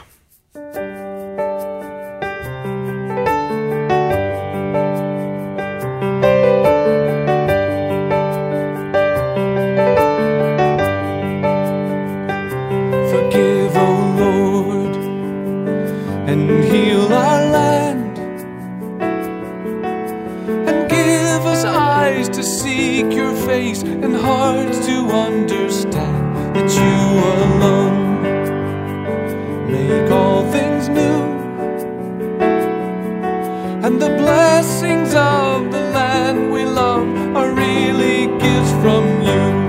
[34.27, 39.66] Blessings of the land we love are really gifts from you.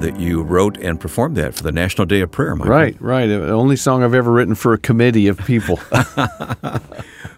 [0.00, 2.72] That you wrote and performed that for the National Day of Prayer, Michael.
[2.72, 3.26] Right, right.
[3.26, 5.78] The only song I've ever written for a committee of people.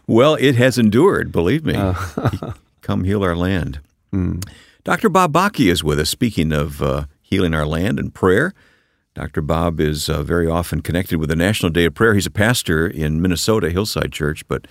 [0.06, 1.74] Well, it has endured, believe me.
[2.82, 3.80] Come heal our land.
[4.84, 5.08] Dr.
[5.08, 6.10] Bob Bakke is with us.
[6.10, 8.52] Speaking of uh, healing our land and prayer,
[9.14, 9.40] Dr.
[9.42, 12.14] Bob is uh, very often connected with the National Day of Prayer.
[12.14, 14.66] He's a pastor in Minnesota, Hillside Church, but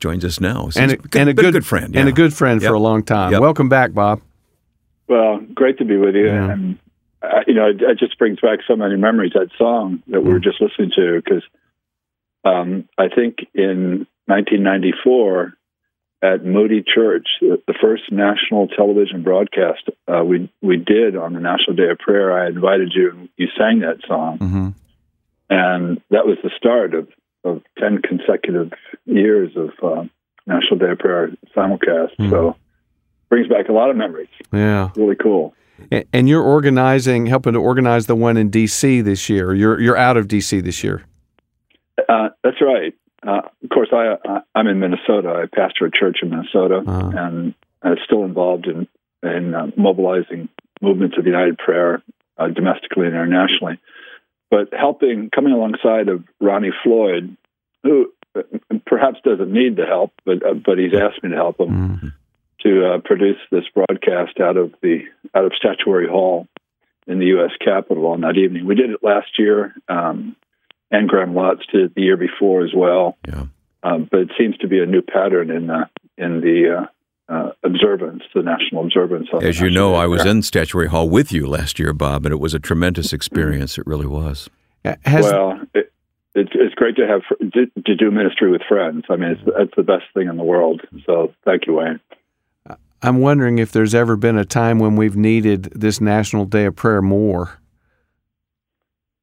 [0.00, 0.70] joins us now.
[0.70, 1.94] So and a, he's and a been good, good friend.
[1.94, 2.68] And a good friend Yep.
[2.70, 3.32] for a long time.
[3.32, 3.42] Yep.
[3.42, 4.22] Welcome back, Bob.
[5.08, 6.26] Well, great to be with you.
[6.26, 6.52] Yeah.
[6.52, 6.78] And,
[7.22, 10.32] uh, you know, it, it just brings back so many memories, that song that we
[10.32, 11.42] were just listening to, because
[12.44, 15.52] um, I think in 1994
[16.22, 21.40] at Moody Church, the, the first national television broadcast uh, we, we did on the
[21.40, 24.38] National Day of Prayer, I invited you and you sang that song.
[24.38, 24.68] Mm-hmm.
[25.50, 27.08] And that was the start of,
[27.44, 28.72] of 10 consecutive
[29.04, 30.04] years of uh,
[30.46, 32.30] National Day of Prayer simulcast.
[32.30, 32.56] So
[33.28, 34.28] brings back a lot of memories.
[34.52, 34.90] Yeah.
[34.96, 35.54] Really cool.
[36.12, 39.00] And you're organizing, helping to organize the one in D.C.
[39.00, 39.54] this year.
[39.54, 40.60] You're you're out of D.C.
[40.60, 41.04] this year.
[42.08, 42.94] Uh, that's right.
[43.26, 45.28] Uh, of course, I, I I'm in Minnesota.
[45.30, 47.10] I pastor a church in Minnesota, Uh-huh.
[47.14, 48.86] and I'm still involved in
[49.22, 50.48] in uh, mobilizing
[50.80, 52.02] movements of United Prayer
[52.38, 53.78] uh, domestically and internationally.
[54.50, 57.36] But helping, coming alongside of Ronnie Floyd,
[57.84, 58.42] who uh,
[58.86, 61.68] perhaps doesn't need the help, but uh, but he's asked me to help him
[62.00, 62.12] Mhm.
[62.62, 65.00] To uh, produce this broadcast out of the
[65.34, 66.46] out of Statuary Hall
[67.06, 67.50] in the U.S.
[67.64, 68.66] Capitol on that evening.
[68.66, 70.36] We did it last year, um,
[70.90, 73.16] and Graham Lotz did it the year before as well.
[73.26, 73.46] Yeah.
[73.82, 76.86] Um, but it seems to be a new pattern in the in the
[77.28, 79.28] uh, uh, observance, the national observance.
[79.40, 82.32] As you know, Day I was in Statuary Hall with you last year, Bob, and
[82.32, 83.78] it was a tremendous experience.
[83.78, 84.50] It really was.
[84.84, 85.92] Uh, Has well, it,
[86.34, 89.04] it's it's great to have to, to do ministry with friends.
[89.08, 90.82] I mean, it's it's the best thing in the world.
[91.06, 92.00] So thank you, Wayne.
[93.02, 96.76] I'm wondering if there's ever been a time when we've needed this National Day of
[96.76, 97.58] Prayer more.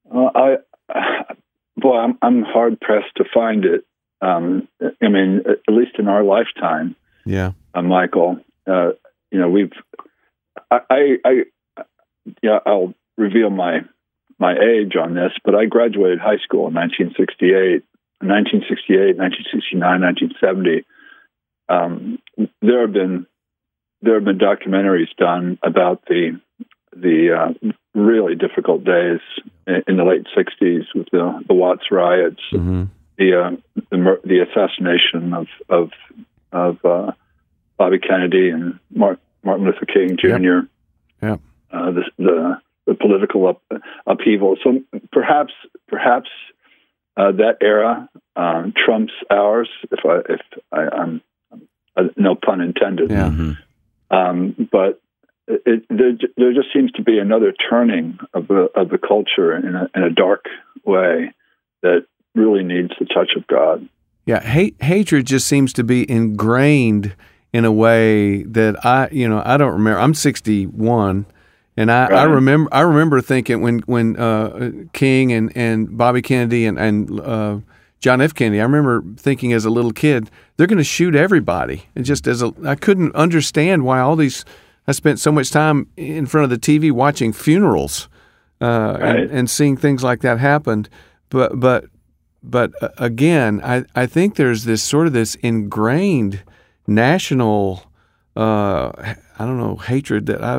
[0.05, 0.55] Well, I,
[1.77, 3.85] boy, I'm I'm hard pressed to find it.
[4.21, 7.51] Um, I mean, at least in our lifetime, Yeah.
[7.75, 8.39] uh, Michael.
[8.65, 8.91] Uh,
[9.31, 9.71] you know, we've.
[10.71, 11.83] I, I, I,
[12.41, 13.81] yeah, I'll reveal my
[14.39, 17.83] my age on this, but I graduated high school in 1968.
[18.19, 20.85] 1968, 1969, 1970.
[21.69, 22.17] Um,
[22.63, 23.27] there have been
[24.01, 26.39] there have been documentaries done about the
[26.95, 29.19] the uh, really difficult days
[29.67, 32.85] in, the late 60s with the, the Watts riots, hmm
[33.17, 35.91] the uh, the, the assassination of of
[36.51, 37.11] of uh,
[37.77, 40.67] Bobby Kennedy and Martin, Martin Luther King Jr.
[41.25, 41.41] Yep.
[41.71, 43.61] Uh, the, the the political up,
[44.05, 44.57] upheaval.
[44.63, 44.81] So
[45.11, 45.53] perhaps
[45.87, 46.29] perhaps
[47.17, 49.69] uh, that era um, trumps ours.
[49.91, 50.41] If I if
[50.71, 51.21] I, I'm
[51.95, 53.09] uh, no pun intended.
[53.09, 53.29] Yeah.
[53.29, 53.57] Mhm.
[54.09, 55.01] Um, but
[55.47, 59.75] it, there, there just seems to be another turning of the of the culture in
[59.75, 60.45] a, in a dark
[60.85, 61.33] way
[61.81, 62.05] that
[62.35, 63.87] really needs the touch of God.
[64.25, 67.15] Yeah, hate hatred just seems to be ingrained
[67.53, 69.99] in a way that I, you know, I don't remember.
[69.99, 71.25] I'm 61,
[71.77, 76.65] and I, I remember I remember thinking when when uh, King and, and Bobby Kennedy
[76.65, 77.59] and and uh,
[77.99, 78.33] John F.
[78.33, 78.59] Kennedy.
[78.59, 81.83] I remember thinking as a little kid, they're going to shoot everybody.
[81.95, 84.45] And just as a, I couldn't understand why all these.
[84.89, 88.07] I spent so much time in front of the TV watching funerals
[88.61, 89.19] uh, Right.
[89.21, 90.87] and, and seeing things like that happen.
[91.29, 91.85] But but
[92.41, 96.41] but uh, again, I, I think there's this sort of this ingrained
[96.87, 97.83] national
[98.35, 98.91] uh,
[99.39, 100.55] I don't know hatred that I,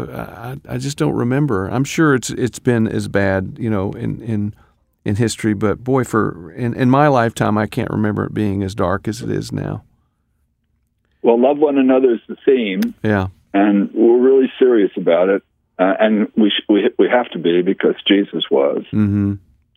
[0.68, 1.66] I I just don't remember.
[1.68, 4.54] I'm sure it's it's been as bad, you know, in in
[5.08, 8.74] in history, but boy, for in, in my lifetime, I can't remember it being as
[8.74, 9.82] dark as it is now.
[11.22, 15.42] Well, love one another is the theme, Yeah, and we're really serious about it.
[15.78, 19.34] Uh, and we, sh- we we have to be because Jesus was, hmm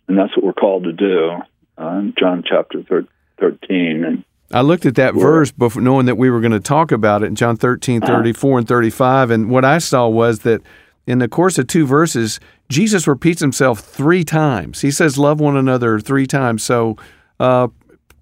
[0.08, 1.30] and that's what we're called to do.
[1.78, 3.08] Uh, in John chapter thir-
[3.40, 6.92] thirteen, and I looked at that verse before knowing that we were going to talk
[6.92, 9.30] about it in John 13, 34 and 35.
[9.30, 10.60] And what I saw was that
[11.06, 12.38] in the course of two verses,
[12.68, 14.80] Jesus repeats himself three times.
[14.80, 16.62] He says, Love one another three times.
[16.62, 16.96] So,
[17.40, 17.68] uh,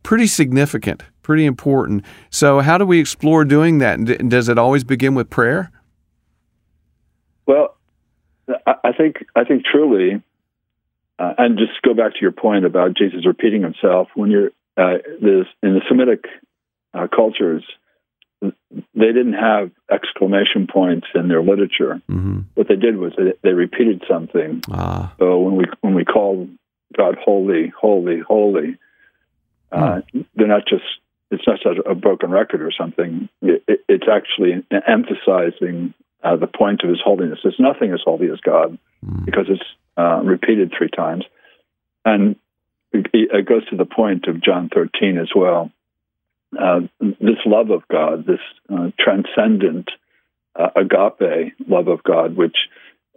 [0.03, 2.05] pretty significant, pretty important.
[2.31, 3.99] So, how do we explore doing that?
[3.99, 5.71] And does it always begin with prayer?
[7.47, 7.77] Well,
[8.67, 10.23] I, think I think truly,
[11.19, 14.09] uh, and just go back to your point about Jesus repeating himself.
[14.15, 16.25] When you're uh, this, in the Semitic
[16.95, 17.65] uh, cultures,
[18.41, 22.01] they didn't have exclamation points in their literature.
[22.11, 22.41] Mm-hmm.
[22.55, 24.63] What they did was they, they repeated something.
[24.71, 26.49] Ah, So when we when we call
[26.97, 28.79] God holy, holy, holy,
[29.73, 30.01] uh,
[30.35, 30.85] they're not just
[31.31, 33.29] it's not just a broken record or something.
[33.43, 37.39] It, it, it's actually emphasizing uh, the point of His holiness.
[37.43, 38.79] There's nothing as holy as God
[39.25, 39.63] because it's
[39.97, 41.25] uh, repeated three times,
[42.05, 42.37] and
[42.93, 45.71] it, it goes to the point of John 13 as well.
[46.59, 49.89] Uh, this love of God, this uh, transcendent
[50.57, 52.57] uh, agape love of God, which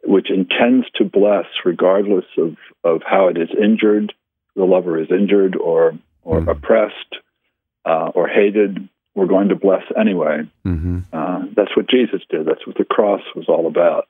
[0.05, 4.13] which intends to bless regardless of, of how it is injured,
[4.55, 6.51] the lover is injured or or Mm.
[6.51, 7.15] oppressed
[7.85, 8.87] uh, or hated.
[9.15, 10.41] We're going to bless anyway.
[10.65, 10.99] mm-hmm.
[11.11, 12.45] Uh, that's what Jesus did.
[12.47, 14.07] That's what the cross was all about.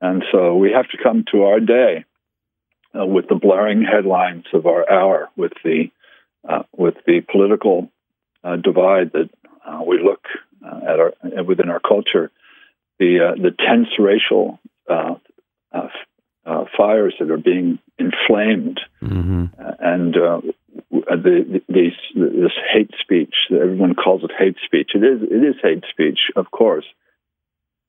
[0.00, 2.04] And so we have to come to our day
[2.94, 5.90] with the blaring headlines of our hour, with the
[6.48, 7.90] uh, with the political
[8.44, 9.30] uh, divide that
[9.66, 10.24] uh, we look
[10.64, 12.30] uh, at our within our culture,
[12.98, 15.14] the uh, the tense racial uh,
[15.72, 15.88] uh,
[16.44, 19.44] uh, fires that are being inflamed Mm-hmm.
[19.60, 20.40] uh, and uh,
[21.10, 23.34] uh, the, the, these, this hate speech.
[23.50, 24.92] Everyone calls it hate speech.
[24.94, 26.84] It is it is hate speech, of course.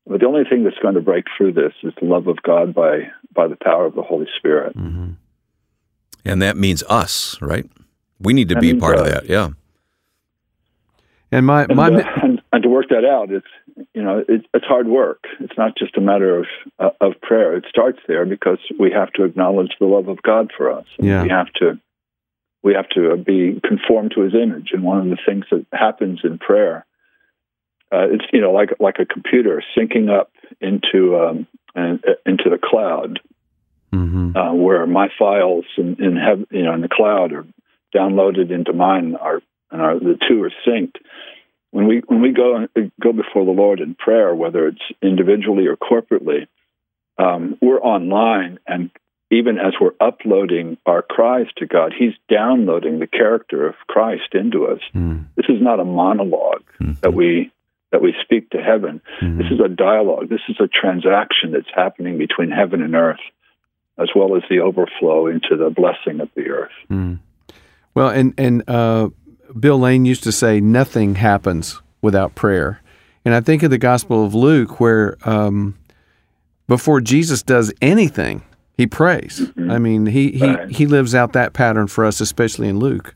[0.08, 2.74] But the only thing that's going to break through this is the love of God
[2.74, 4.76] by by the power of the Holy Spirit.
[4.76, 5.12] Mm-hmm.
[6.26, 7.70] And that means us, right?
[8.24, 9.30] We need to That be a means part of that.
[9.30, 9.50] Yeah.
[11.32, 13.48] And my, And, my uh, and, and to work that out, it's
[13.94, 15.24] you know it, it's hard work.
[15.40, 16.46] It's not just a matter of
[16.78, 17.58] uh, of prayer.
[17.58, 20.86] It starts there because we have to acknowledge the love of God for us.
[21.00, 21.24] Yeah.
[21.24, 21.80] We have to
[22.62, 24.70] we have to be conformed to His image.
[24.74, 26.86] And one of the things that happens in prayer,
[27.92, 32.52] uh, it's you know like like a computer syncing up into um, and, uh, into
[32.52, 33.20] the cloud,
[33.92, 34.38] mm-hmm.
[34.38, 37.46] uh, where my files in, in hev- you know in the cloud are
[37.94, 39.42] downloaded into mine are
[39.72, 40.96] and are the two are synced.
[41.72, 42.68] When we when we go
[43.02, 46.48] go before the Lord in prayer, whether it's individually or corporately,
[47.18, 48.92] um, we're online, and
[49.32, 54.68] even as we're uploading our cries to God, He's downloading the character of Christ into
[54.68, 54.80] us.
[54.94, 55.24] Mm-hmm.
[55.36, 56.64] This is not a monologue
[57.02, 57.52] that we
[57.92, 59.02] that we speak to heaven.
[59.22, 59.38] Mm-hmm.
[59.38, 60.30] This is a dialogue.
[60.30, 63.22] This is a transaction that's happening between heaven and earth,
[64.00, 66.72] as well as the overflow into the blessing of the earth.
[66.90, 67.20] Mm.
[67.96, 69.10] Well, and and uh,
[69.60, 72.82] Bill Lane used to say nothing happens without prayer,
[73.24, 75.76] and I think of the Gospel of Luke where um,
[76.68, 78.44] before Jesus does anything,
[78.76, 79.50] he prays.
[79.70, 80.70] I mean, he he Right.
[80.70, 83.16] he lives out that pattern for us, especially in Luke.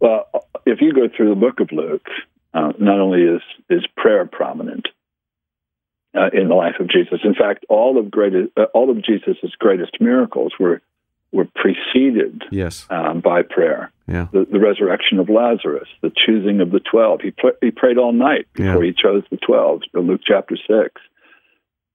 [0.00, 0.26] Well,
[0.66, 2.06] if you go through the book of Luke,
[2.54, 4.88] uh, not only is is prayer prominent
[6.14, 7.20] uh, in the life of Jesus.
[7.24, 10.82] In fact, all of greatest, uh, all of Jesus's greatest miracles were
[11.32, 12.86] were preceded Yes.
[12.90, 13.90] um, by prayer.
[14.08, 14.26] Yeah.
[14.32, 17.20] The, the resurrection of Lazarus, the choosing of the twelve.
[17.20, 18.90] He pr- he prayed all night before Yeah.
[18.90, 19.82] he chose the twelve.
[19.94, 21.00] Luke chapter six.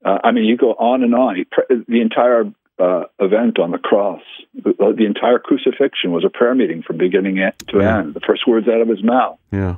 [0.05, 1.43] Uh, I mean, you go on and on.
[1.89, 2.45] The entire
[2.79, 4.21] uh, event on the cross,
[4.53, 7.99] the, the entire crucifixion was a prayer meeting from beginning to Yeah.
[7.99, 8.13] end.
[8.13, 9.75] The first words out of his mouth, Yeah.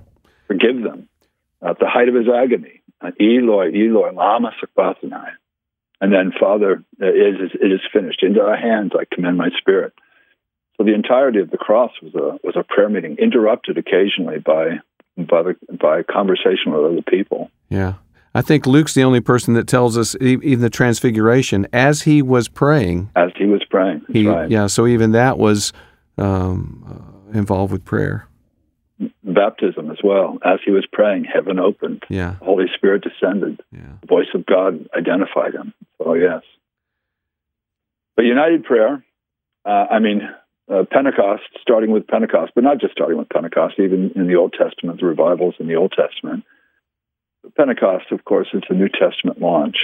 [0.47, 1.07] forgive them.
[1.61, 5.31] At the height of his agony, uh, Eloi, Eloi, lama sabachthani.
[5.99, 8.21] And then, Father, uh, it is, it is finished.
[8.23, 9.93] Into thy hands I commend my spirit.
[10.77, 14.79] So the entirety of the cross was a was a prayer meeting, interrupted occasionally by
[15.17, 17.49] by the, by conversation with other people.
[17.69, 17.95] Yeah.
[18.35, 22.47] I think Luke's the only person that tells us even the transfiguration as he was
[22.47, 23.09] praying.
[23.15, 24.47] As he was praying, He right?
[24.51, 24.67] yeah.
[24.67, 25.73] So even that was
[26.19, 26.85] um,
[27.33, 28.27] uh, involved with prayer.
[29.23, 30.37] Baptism as well.
[30.45, 32.03] As he was praying, heaven opened.
[32.09, 32.35] Yeah.
[32.37, 33.59] The Holy Spirit descended.
[33.71, 33.93] Yeah.
[34.01, 35.73] The voice of God identified him.
[36.01, 36.41] So, yes.
[38.15, 39.03] But united prayer,
[39.65, 40.21] uh, I mean,
[40.69, 44.53] uh, Pentecost, starting with Pentecost, but not just starting with Pentecost, even in the Old
[44.53, 46.43] Testament, the revivals in the Old Testament.
[47.55, 49.77] Pentecost, of course, is a New Testament launch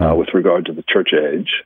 [0.00, 1.64] uh, with regard to the church age.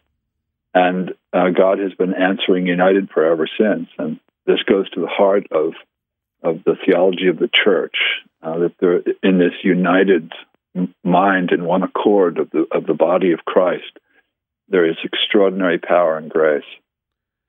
[0.74, 3.88] And uh, God has been answering united prayer ever since.
[3.98, 5.74] And this goes to the heart of,
[6.42, 7.96] of the theology of the church,
[8.42, 10.32] uh, that they're in this united
[11.04, 13.98] mind and one accord of the, of the body of Christ.
[14.68, 16.62] There is extraordinary power and grace.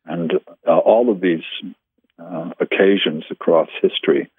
[0.05, 0.33] And
[0.67, 1.43] uh, all of these
[2.17, 4.31] uh, occasions across history,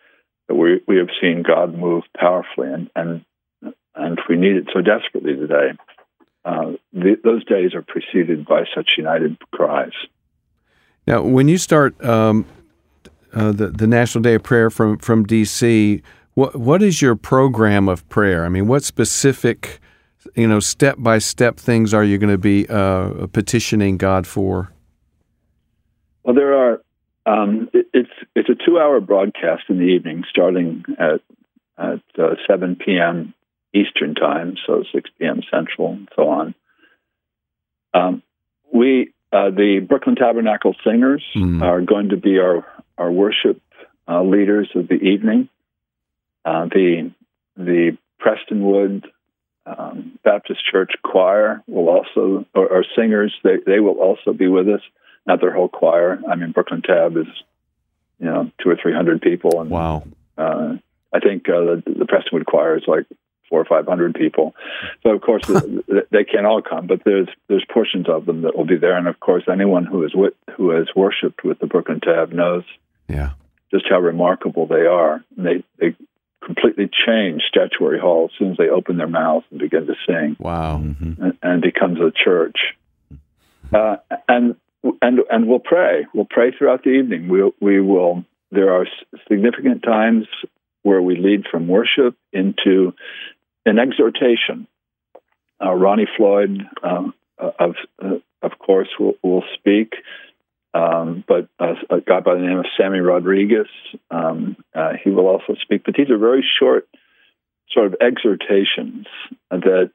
[0.49, 3.25] we, we have seen God move powerfully, and, and,
[3.95, 5.71] and we need it so desperately today.
[6.45, 9.93] Uh, the, those days are preceded by such united cries.
[11.07, 12.47] Now, when you start um,
[13.33, 16.03] uh, the the National Day of Prayer from from DC,
[16.41, 18.47] what what is your program of prayer?
[18.47, 19.79] I mean, what specific,
[20.35, 24.73] you know, step by step things are you going to be uh, petitioning God for?
[26.23, 26.83] Well, there are.
[27.27, 31.21] Um, it, it's it's a two hour broadcast in the evening, starting at
[31.77, 33.35] at uh, seven p.m.
[33.73, 35.43] Eastern time, so 6 p.m.
[35.49, 36.55] Central, and so on.
[37.95, 38.21] Um,
[38.73, 41.63] we, uh, the Brooklyn Tabernacle Singers, Mm.
[41.63, 42.67] are going to be our
[42.99, 43.61] our worship
[44.09, 45.49] uh, leaders of the evening.
[46.45, 47.11] Uh, the
[47.57, 49.05] the Prestonwood
[49.67, 54.69] um, Baptist Church Choir will also, or, or singers, they they will also be with
[54.69, 54.81] us.
[55.27, 56.19] Not their whole choir.
[56.29, 57.27] I mean, Brooklyn Tab is,
[58.19, 60.05] you know, two or three hundred people, and Wow.
[60.39, 60.77] uh,
[61.13, 63.05] I think uh, the, the Prestonwood Choir is like
[63.51, 64.55] four or five hundred people.
[65.03, 68.57] So of course th- they can't all come, but there's there's portions of them that
[68.57, 71.67] will be there, and of course anyone who is with, who has worshipped with the
[71.67, 72.65] Brooklyn Tab knows
[73.09, 73.33] Yeah.
[73.71, 75.23] just how remarkable they are.
[75.37, 75.95] And they they
[76.45, 80.37] completely change Statuary Hall as soon as they open their mouths and begin to sing,
[80.39, 80.77] Wow.
[80.77, 82.59] and, and becomes a church.
[83.73, 83.97] Uh,
[84.29, 84.57] and
[85.03, 86.07] and and we'll pray.
[86.15, 87.29] We'll pray throughout the evening.
[87.29, 88.25] We we will.
[88.51, 88.87] There are
[89.29, 90.27] significant times
[90.83, 92.95] where we lead from worship into
[93.67, 94.67] an exhortation.
[95.63, 99.93] Uh, Ronnie Floyd, um, uh, of uh, of course, will will speak,
[100.73, 103.67] um, but uh, a guy by the name of Sammy Rodriguez,
[104.11, 105.83] um, uh, he will also speak.
[105.85, 106.89] But these are very short,
[107.71, 109.07] sort of exhortations
[109.51, 109.91] that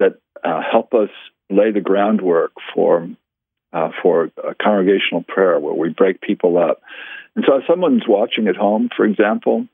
[0.00, 1.10] that uh, help us
[1.48, 3.08] lay the groundwork for
[3.72, 6.82] uh, for a congregational prayer where we break people up.
[7.36, 9.66] And so, if someone's watching at home, for example,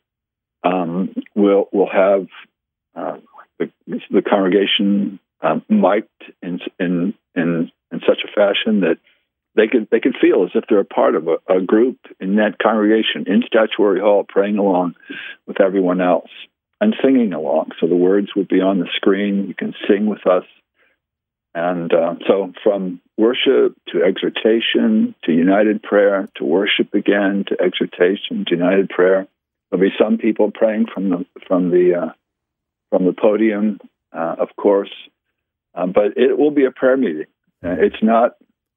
[0.62, 2.26] um, we'll we'll have
[2.94, 3.16] uh,
[3.58, 3.70] the,
[4.10, 8.98] the congregation um, mic'd in, in in in such a fashion that
[9.56, 12.36] they could they could feel as if they're a part of a, a group in
[12.36, 14.94] that congregation in Statuary Hall, praying along
[15.46, 16.30] with everyone else
[16.80, 17.70] and singing along.
[17.80, 19.46] So the words would be on the screen.
[19.48, 20.44] You can sing with us.
[21.54, 28.44] And uh, so, from worship to exhortation to united prayer to worship again to exhortation
[28.46, 29.26] to united prayer,
[29.70, 32.12] there'll be some people praying from the from the uh,
[32.90, 33.80] from the podium,
[34.12, 34.92] uh, of course,
[35.74, 37.26] uh, but it will be a prayer meeting.
[37.64, 38.32] Uh, it's not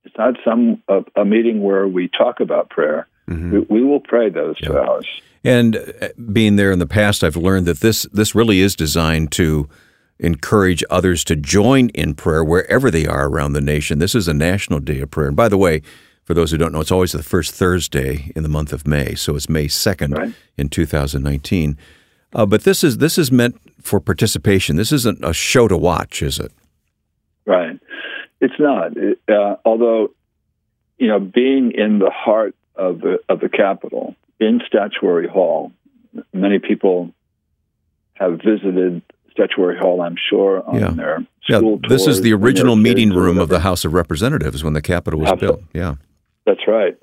[0.06, 3.08] it's not some a, a meeting where we talk about prayer.
[3.30, 3.52] Mhm.
[3.52, 4.80] We, we will pray those two Yeah.
[4.80, 5.08] hours.
[5.44, 9.32] And uh, being there in the past, I've learned that this this really is designed
[9.34, 9.70] to
[10.20, 14.00] encourage others to join in prayer wherever they are around the nation.
[14.00, 15.28] This is a national day of prayer.
[15.28, 15.82] And by the way,
[16.26, 19.16] for those who don't know, it's always the first Thursday in the month of May,
[19.16, 20.34] so it's May second Right.
[20.58, 21.78] in 2019.
[22.34, 24.76] Uh, but this is this is meant for participation.
[24.76, 26.52] This isn't a show to watch, is it?
[27.46, 27.80] Right.
[28.42, 28.96] It's not.
[28.98, 30.12] It, uh, although,
[30.98, 35.72] you know, being in the heart of the of the capital in Statuary Hall,
[36.34, 37.12] many people
[38.14, 40.02] have visited Statuary Hall.
[40.02, 40.92] I'm sure on Yeah.
[40.92, 43.60] their Yeah, school this is the original meeting room of the.
[43.60, 45.62] House of Representatives when the Capitol was of- built.
[45.74, 45.96] Yeah.
[46.46, 46.98] That's right.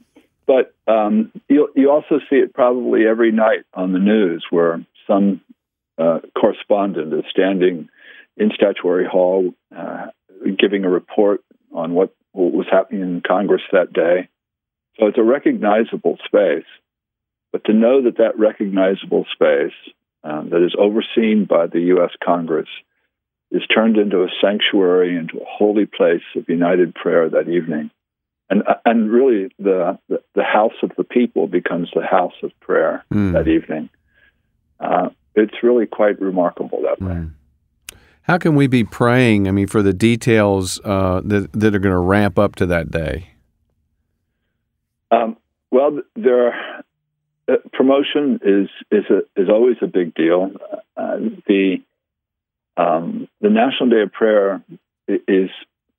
[0.47, 5.41] But um, you you also see it probably every night on the news where some
[5.99, 7.89] uh, correspondent is standing
[8.37, 10.07] in Statuary Hall uh,
[10.59, 14.29] giving a report on what, what was happening in Congress that day.
[14.99, 16.67] So it's a recognizable space.
[17.53, 19.75] But to know that that recognizable space
[20.25, 22.11] uh, that is overseen by the U.S.
[22.23, 22.69] Congress
[23.51, 27.91] is turned into a sanctuary, into a holy place of united prayer that evening
[28.49, 33.05] and and really the, the the house of the people becomes the house of prayer
[33.13, 33.33] Mm.
[33.33, 33.89] that evening.
[34.79, 37.15] Uh, it's really quite remarkable that way.
[37.15, 37.33] Mm.
[38.27, 39.47] How can we be praying?
[39.47, 42.91] I mean, for the details uh, that that are going to ramp up to that
[42.91, 43.31] day.
[45.13, 45.37] Um,
[45.71, 46.85] well, there are,
[47.49, 50.51] uh, promotion is is a, is always a big deal.
[50.97, 51.77] Uh, the
[52.77, 54.61] um, the National Day of Prayer
[55.07, 55.51] is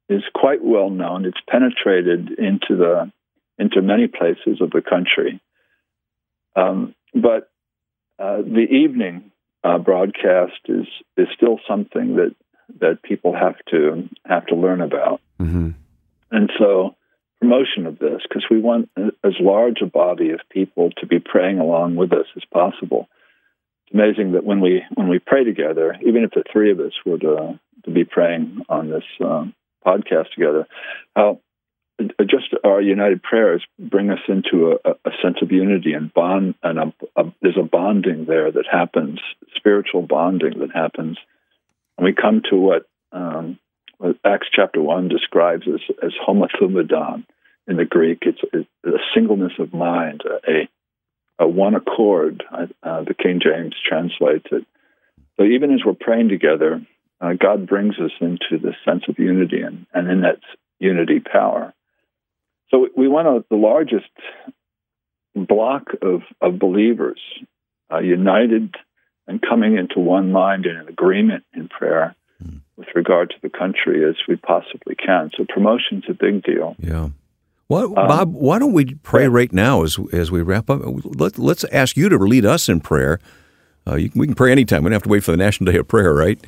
[0.09, 1.23] is quite well known.
[1.23, 3.09] It's penetrated into the
[3.57, 5.39] into many places of the country.
[6.57, 7.49] Um, but
[8.19, 9.31] uh, the evening
[9.63, 10.87] uh, broadcast is
[11.17, 12.35] is still something that
[12.79, 15.21] that people have to have to learn about.
[15.39, 15.69] Mm-hmm.
[16.31, 16.95] And so,
[17.39, 21.59] promotion of this because we want as large a body of people to be praying
[21.59, 23.07] along with us as possible.
[23.85, 26.93] It's amazing that when we when we pray together, even if the three of us
[27.05, 29.53] were to to be praying on this um,
[29.85, 30.67] podcast together,
[31.15, 31.39] how
[32.21, 36.77] just our united prayers bring us into a, a sense of unity and bond, and
[36.79, 39.19] a, a, there's a bonding there that happens,
[39.55, 41.17] spiritual bonding that happens,
[41.97, 43.57] and we come to what, um,
[43.97, 47.25] what Acts chapter one describes as, as homothumadon
[47.67, 48.19] in the Greek.
[48.21, 50.69] It's, it's a singleness of mind, a,
[51.43, 52.43] a one accord.
[52.51, 54.65] Uh, the King James translates it.
[55.37, 56.85] So even as we're praying together,
[57.19, 60.39] uh, God brings us into this sense of unity, and, and in that
[60.79, 61.73] unity, power.
[62.69, 64.09] So we want a, the largest
[65.35, 67.19] block of, of believers
[67.91, 68.75] uh, united
[69.27, 72.61] and coming into one mind and an agreement in prayer mm.
[72.75, 75.31] with regard to the country as we possibly can.
[75.37, 76.75] So promotion's a big deal.
[76.79, 77.09] Yeah.
[77.69, 80.81] Well, um, Bob, why don't we pray right now as as we wrap up?
[80.85, 83.19] Let, us ask you to lead us in prayer.
[83.85, 84.83] Uh, you, we can pray anytime.
[84.83, 86.39] We don't have to wait for the National Day of Prayer, right?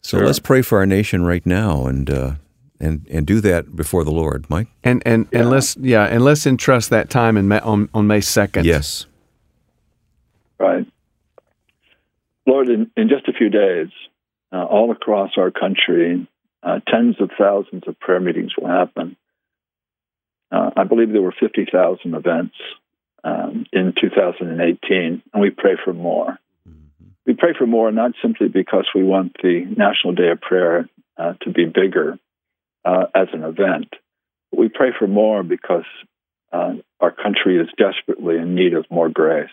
[0.00, 0.26] So sure.
[0.26, 2.34] let's pray for our nation right now and uh,
[2.80, 4.68] and and do that before the Lord, Mike.
[4.82, 5.40] And and yeah.
[5.40, 8.64] and let's yeah, and let's entrust that time in May, on on May second.
[8.64, 9.06] Yes.
[10.58, 10.86] Right.
[12.46, 13.88] Lord, in, in just a few days,
[14.52, 16.26] uh, all across our country,
[16.62, 19.16] uh, tens of thousands of prayer meetings will happen.
[20.50, 22.54] Uh, I believe there were 50,000 events
[23.22, 26.38] um, in 2018, and we pray for more.
[26.68, 27.10] Mm-hmm.
[27.24, 31.34] We pray for more not simply because we want the National Day of Prayer uh,
[31.42, 32.18] to be bigger
[32.84, 33.88] uh, as an event,
[34.52, 35.84] we pray for more because
[36.52, 39.48] uh, our country is desperately in need of more grace.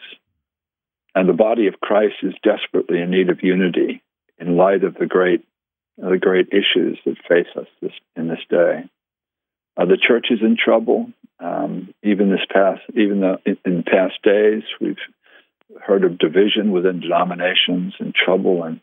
[1.14, 4.04] And the body of Christ is desperately in need of unity
[4.40, 5.46] in light of the great,
[6.02, 8.84] uh, the great issues that face us this, in this day.
[9.76, 11.12] Uh, the church is in trouble.
[11.40, 14.98] Um, even this past, even the, in, in past days, we've
[15.82, 18.80] heard of division within denominations and trouble and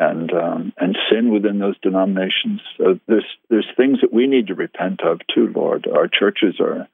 [0.00, 2.60] and um, and sin within those denominations.
[2.78, 5.86] So there's there's things that we need to repent of too, Lord.
[5.86, 6.88] Our churches are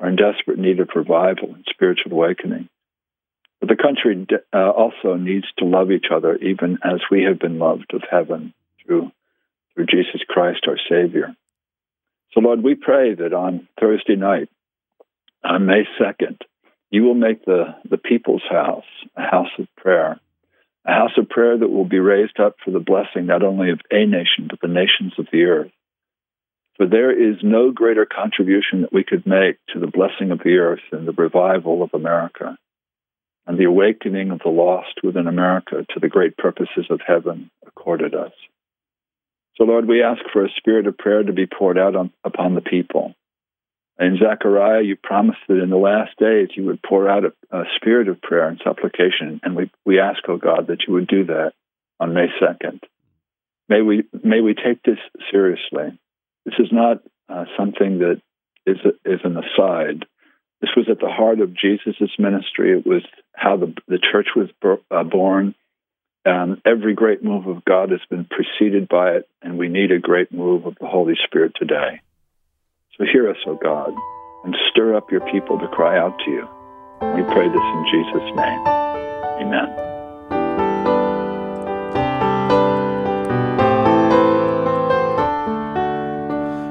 [0.00, 2.68] are in desperate need of revival and spiritual awakening.
[3.60, 7.58] But the country uh, also needs to love each other, even as we have been
[7.58, 8.52] loved of heaven
[8.84, 9.10] through,
[9.74, 11.34] through Jesus Christ, our Savior.
[12.32, 14.50] So, Lord, we pray that on Thursday night,
[15.42, 16.38] on May 2nd,
[16.90, 18.84] you will make the, the people's house
[19.16, 20.20] a house of prayer,
[20.86, 23.80] a house of prayer that will be raised up for the blessing not only of
[23.90, 25.72] a nation, but the nations of the earth.
[26.76, 30.58] For there is no greater contribution that we could make to the blessing of the
[30.58, 32.56] earth than the revival of America
[33.46, 38.14] and the awakening of the lost within America to the great purposes of heaven accorded
[38.14, 38.32] us.
[39.56, 42.54] So, Lord, we ask for a spirit of prayer to be poured out on, upon
[42.54, 43.14] the people.
[43.98, 47.64] In Zechariah, you promised that in the last days you would pour out a, a
[47.76, 51.24] spirit of prayer and supplication, and we, we ask, oh God, that you would do
[51.26, 51.52] that
[51.98, 52.80] on May 2nd.
[53.68, 54.98] May we, may we take this
[55.30, 55.98] seriously.
[56.44, 58.20] This is not uh, something that
[58.66, 60.04] is, a, is an aside
[60.60, 62.78] this was at the heart of Jesus' ministry.
[62.78, 63.02] It was
[63.34, 64.48] how the, the church was
[64.90, 65.54] uh, born.
[66.24, 69.98] Um, every great move of God has been preceded by it, and we need a
[69.98, 72.00] great move of the Holy Spirit today.
[72.98, 73.94] So hear us, O God,
[74.44, 76.48] and stir up your people to cry out to you.
[77.14, 78.66] We pray this in Jesus' name.
[79.42, 79.68] Amen.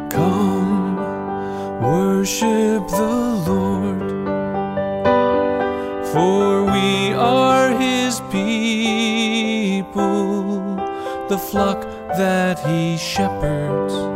[0.09, 0.97] Come,
[1.83, 4.09] worship the Lord,
[6.07, 9.85] for we are His people,
[11.29, 11.83] the flock
[12.17, 14.14] that He shepherds.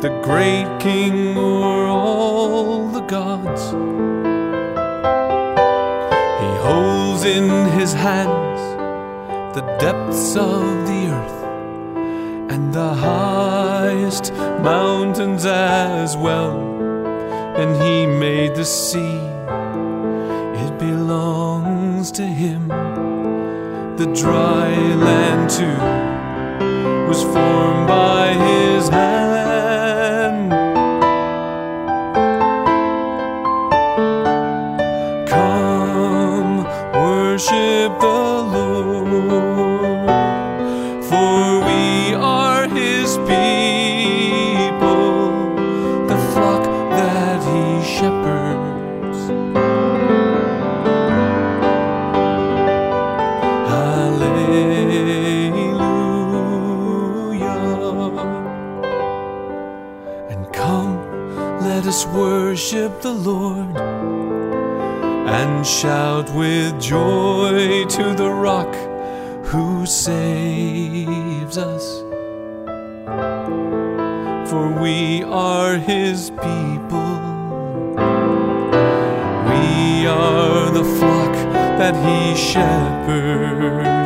[0.00, 3.64] The great king o'er all the gods.
[6.40, 8.60] He holds in his hands
[9.56, 11.44] the depths of the earth
[12.52, 14.32] and the highest
[14.62, 16.78] mountains as well.
[17.58, 19.18] and he made the sea.
[20.64, 22.68] It belongs to him.
[23.96, 24.68] The dry
[25.08, 25.78] land, too,
[27.08, 28.88] was formed by his
[62.70, 63.76] worship the Lord
[65.26, 68.74] and shout with joy to the rock
[69.46, 72.00] who saves us.
[74.50, 77.14] For we are his people.
[79.48, 81.32] We are the flock
[81.78, 83.97] that he shepherds.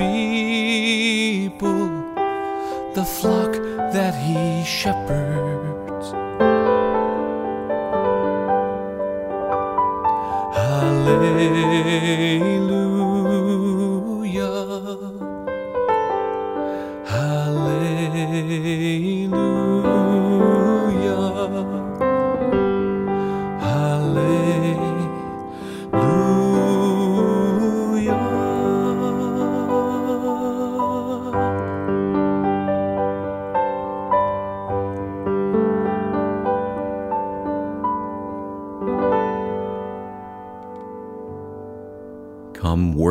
[0.00, 1.88] People,
[2.94, 3.52] the flock
[3.92, 6.06] that he shepherds.
[10.56, 12.49] Hallelujah.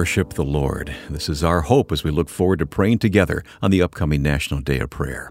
[0.10, 0.95] Worship the Lord.
[1.07, 4.60] This is our hope as we look forward to praying together on the upcoming National
[4.60, 5.30] Day of Prayer.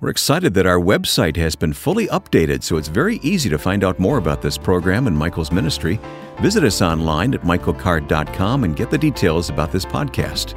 [0.00, 3.84] We're excited that our website has been fully updated, so it's very easy to find
[3.84, 6.00] out more about this program and Michael's ministry.
[6.40, 10.54] Visit us online at michaelcard.com and get the details about this podcast.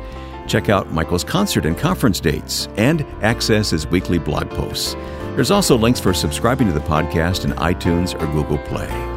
[0.47, 4.93] Check out Michael's concert and conference dates and access his weekly blog posts.
[5.35, 9.10] There's also links for subscribing to the podcast in iTunes or Google Play.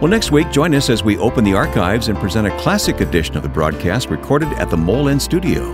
[0.00, 3.34] Well, next week, join us as we open the archives and present a classic edition
[3.34, 5.72] of the broadcast recorded at the Mole Studio.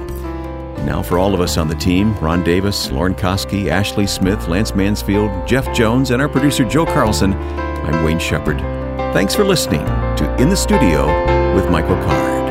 [0.85, 4.77] Now, for all of us on the team Ron Davis, Lauren Koski, Ashley Smith, Lance
[4.77, 8.59] Mansfield, Jeff Jones, and our producer Joe Carlson, I'm Wayne Shepard.
[9.13, 11.05] Thanks for listening to In the Studio
[11.57, 12.42] with Michael Card.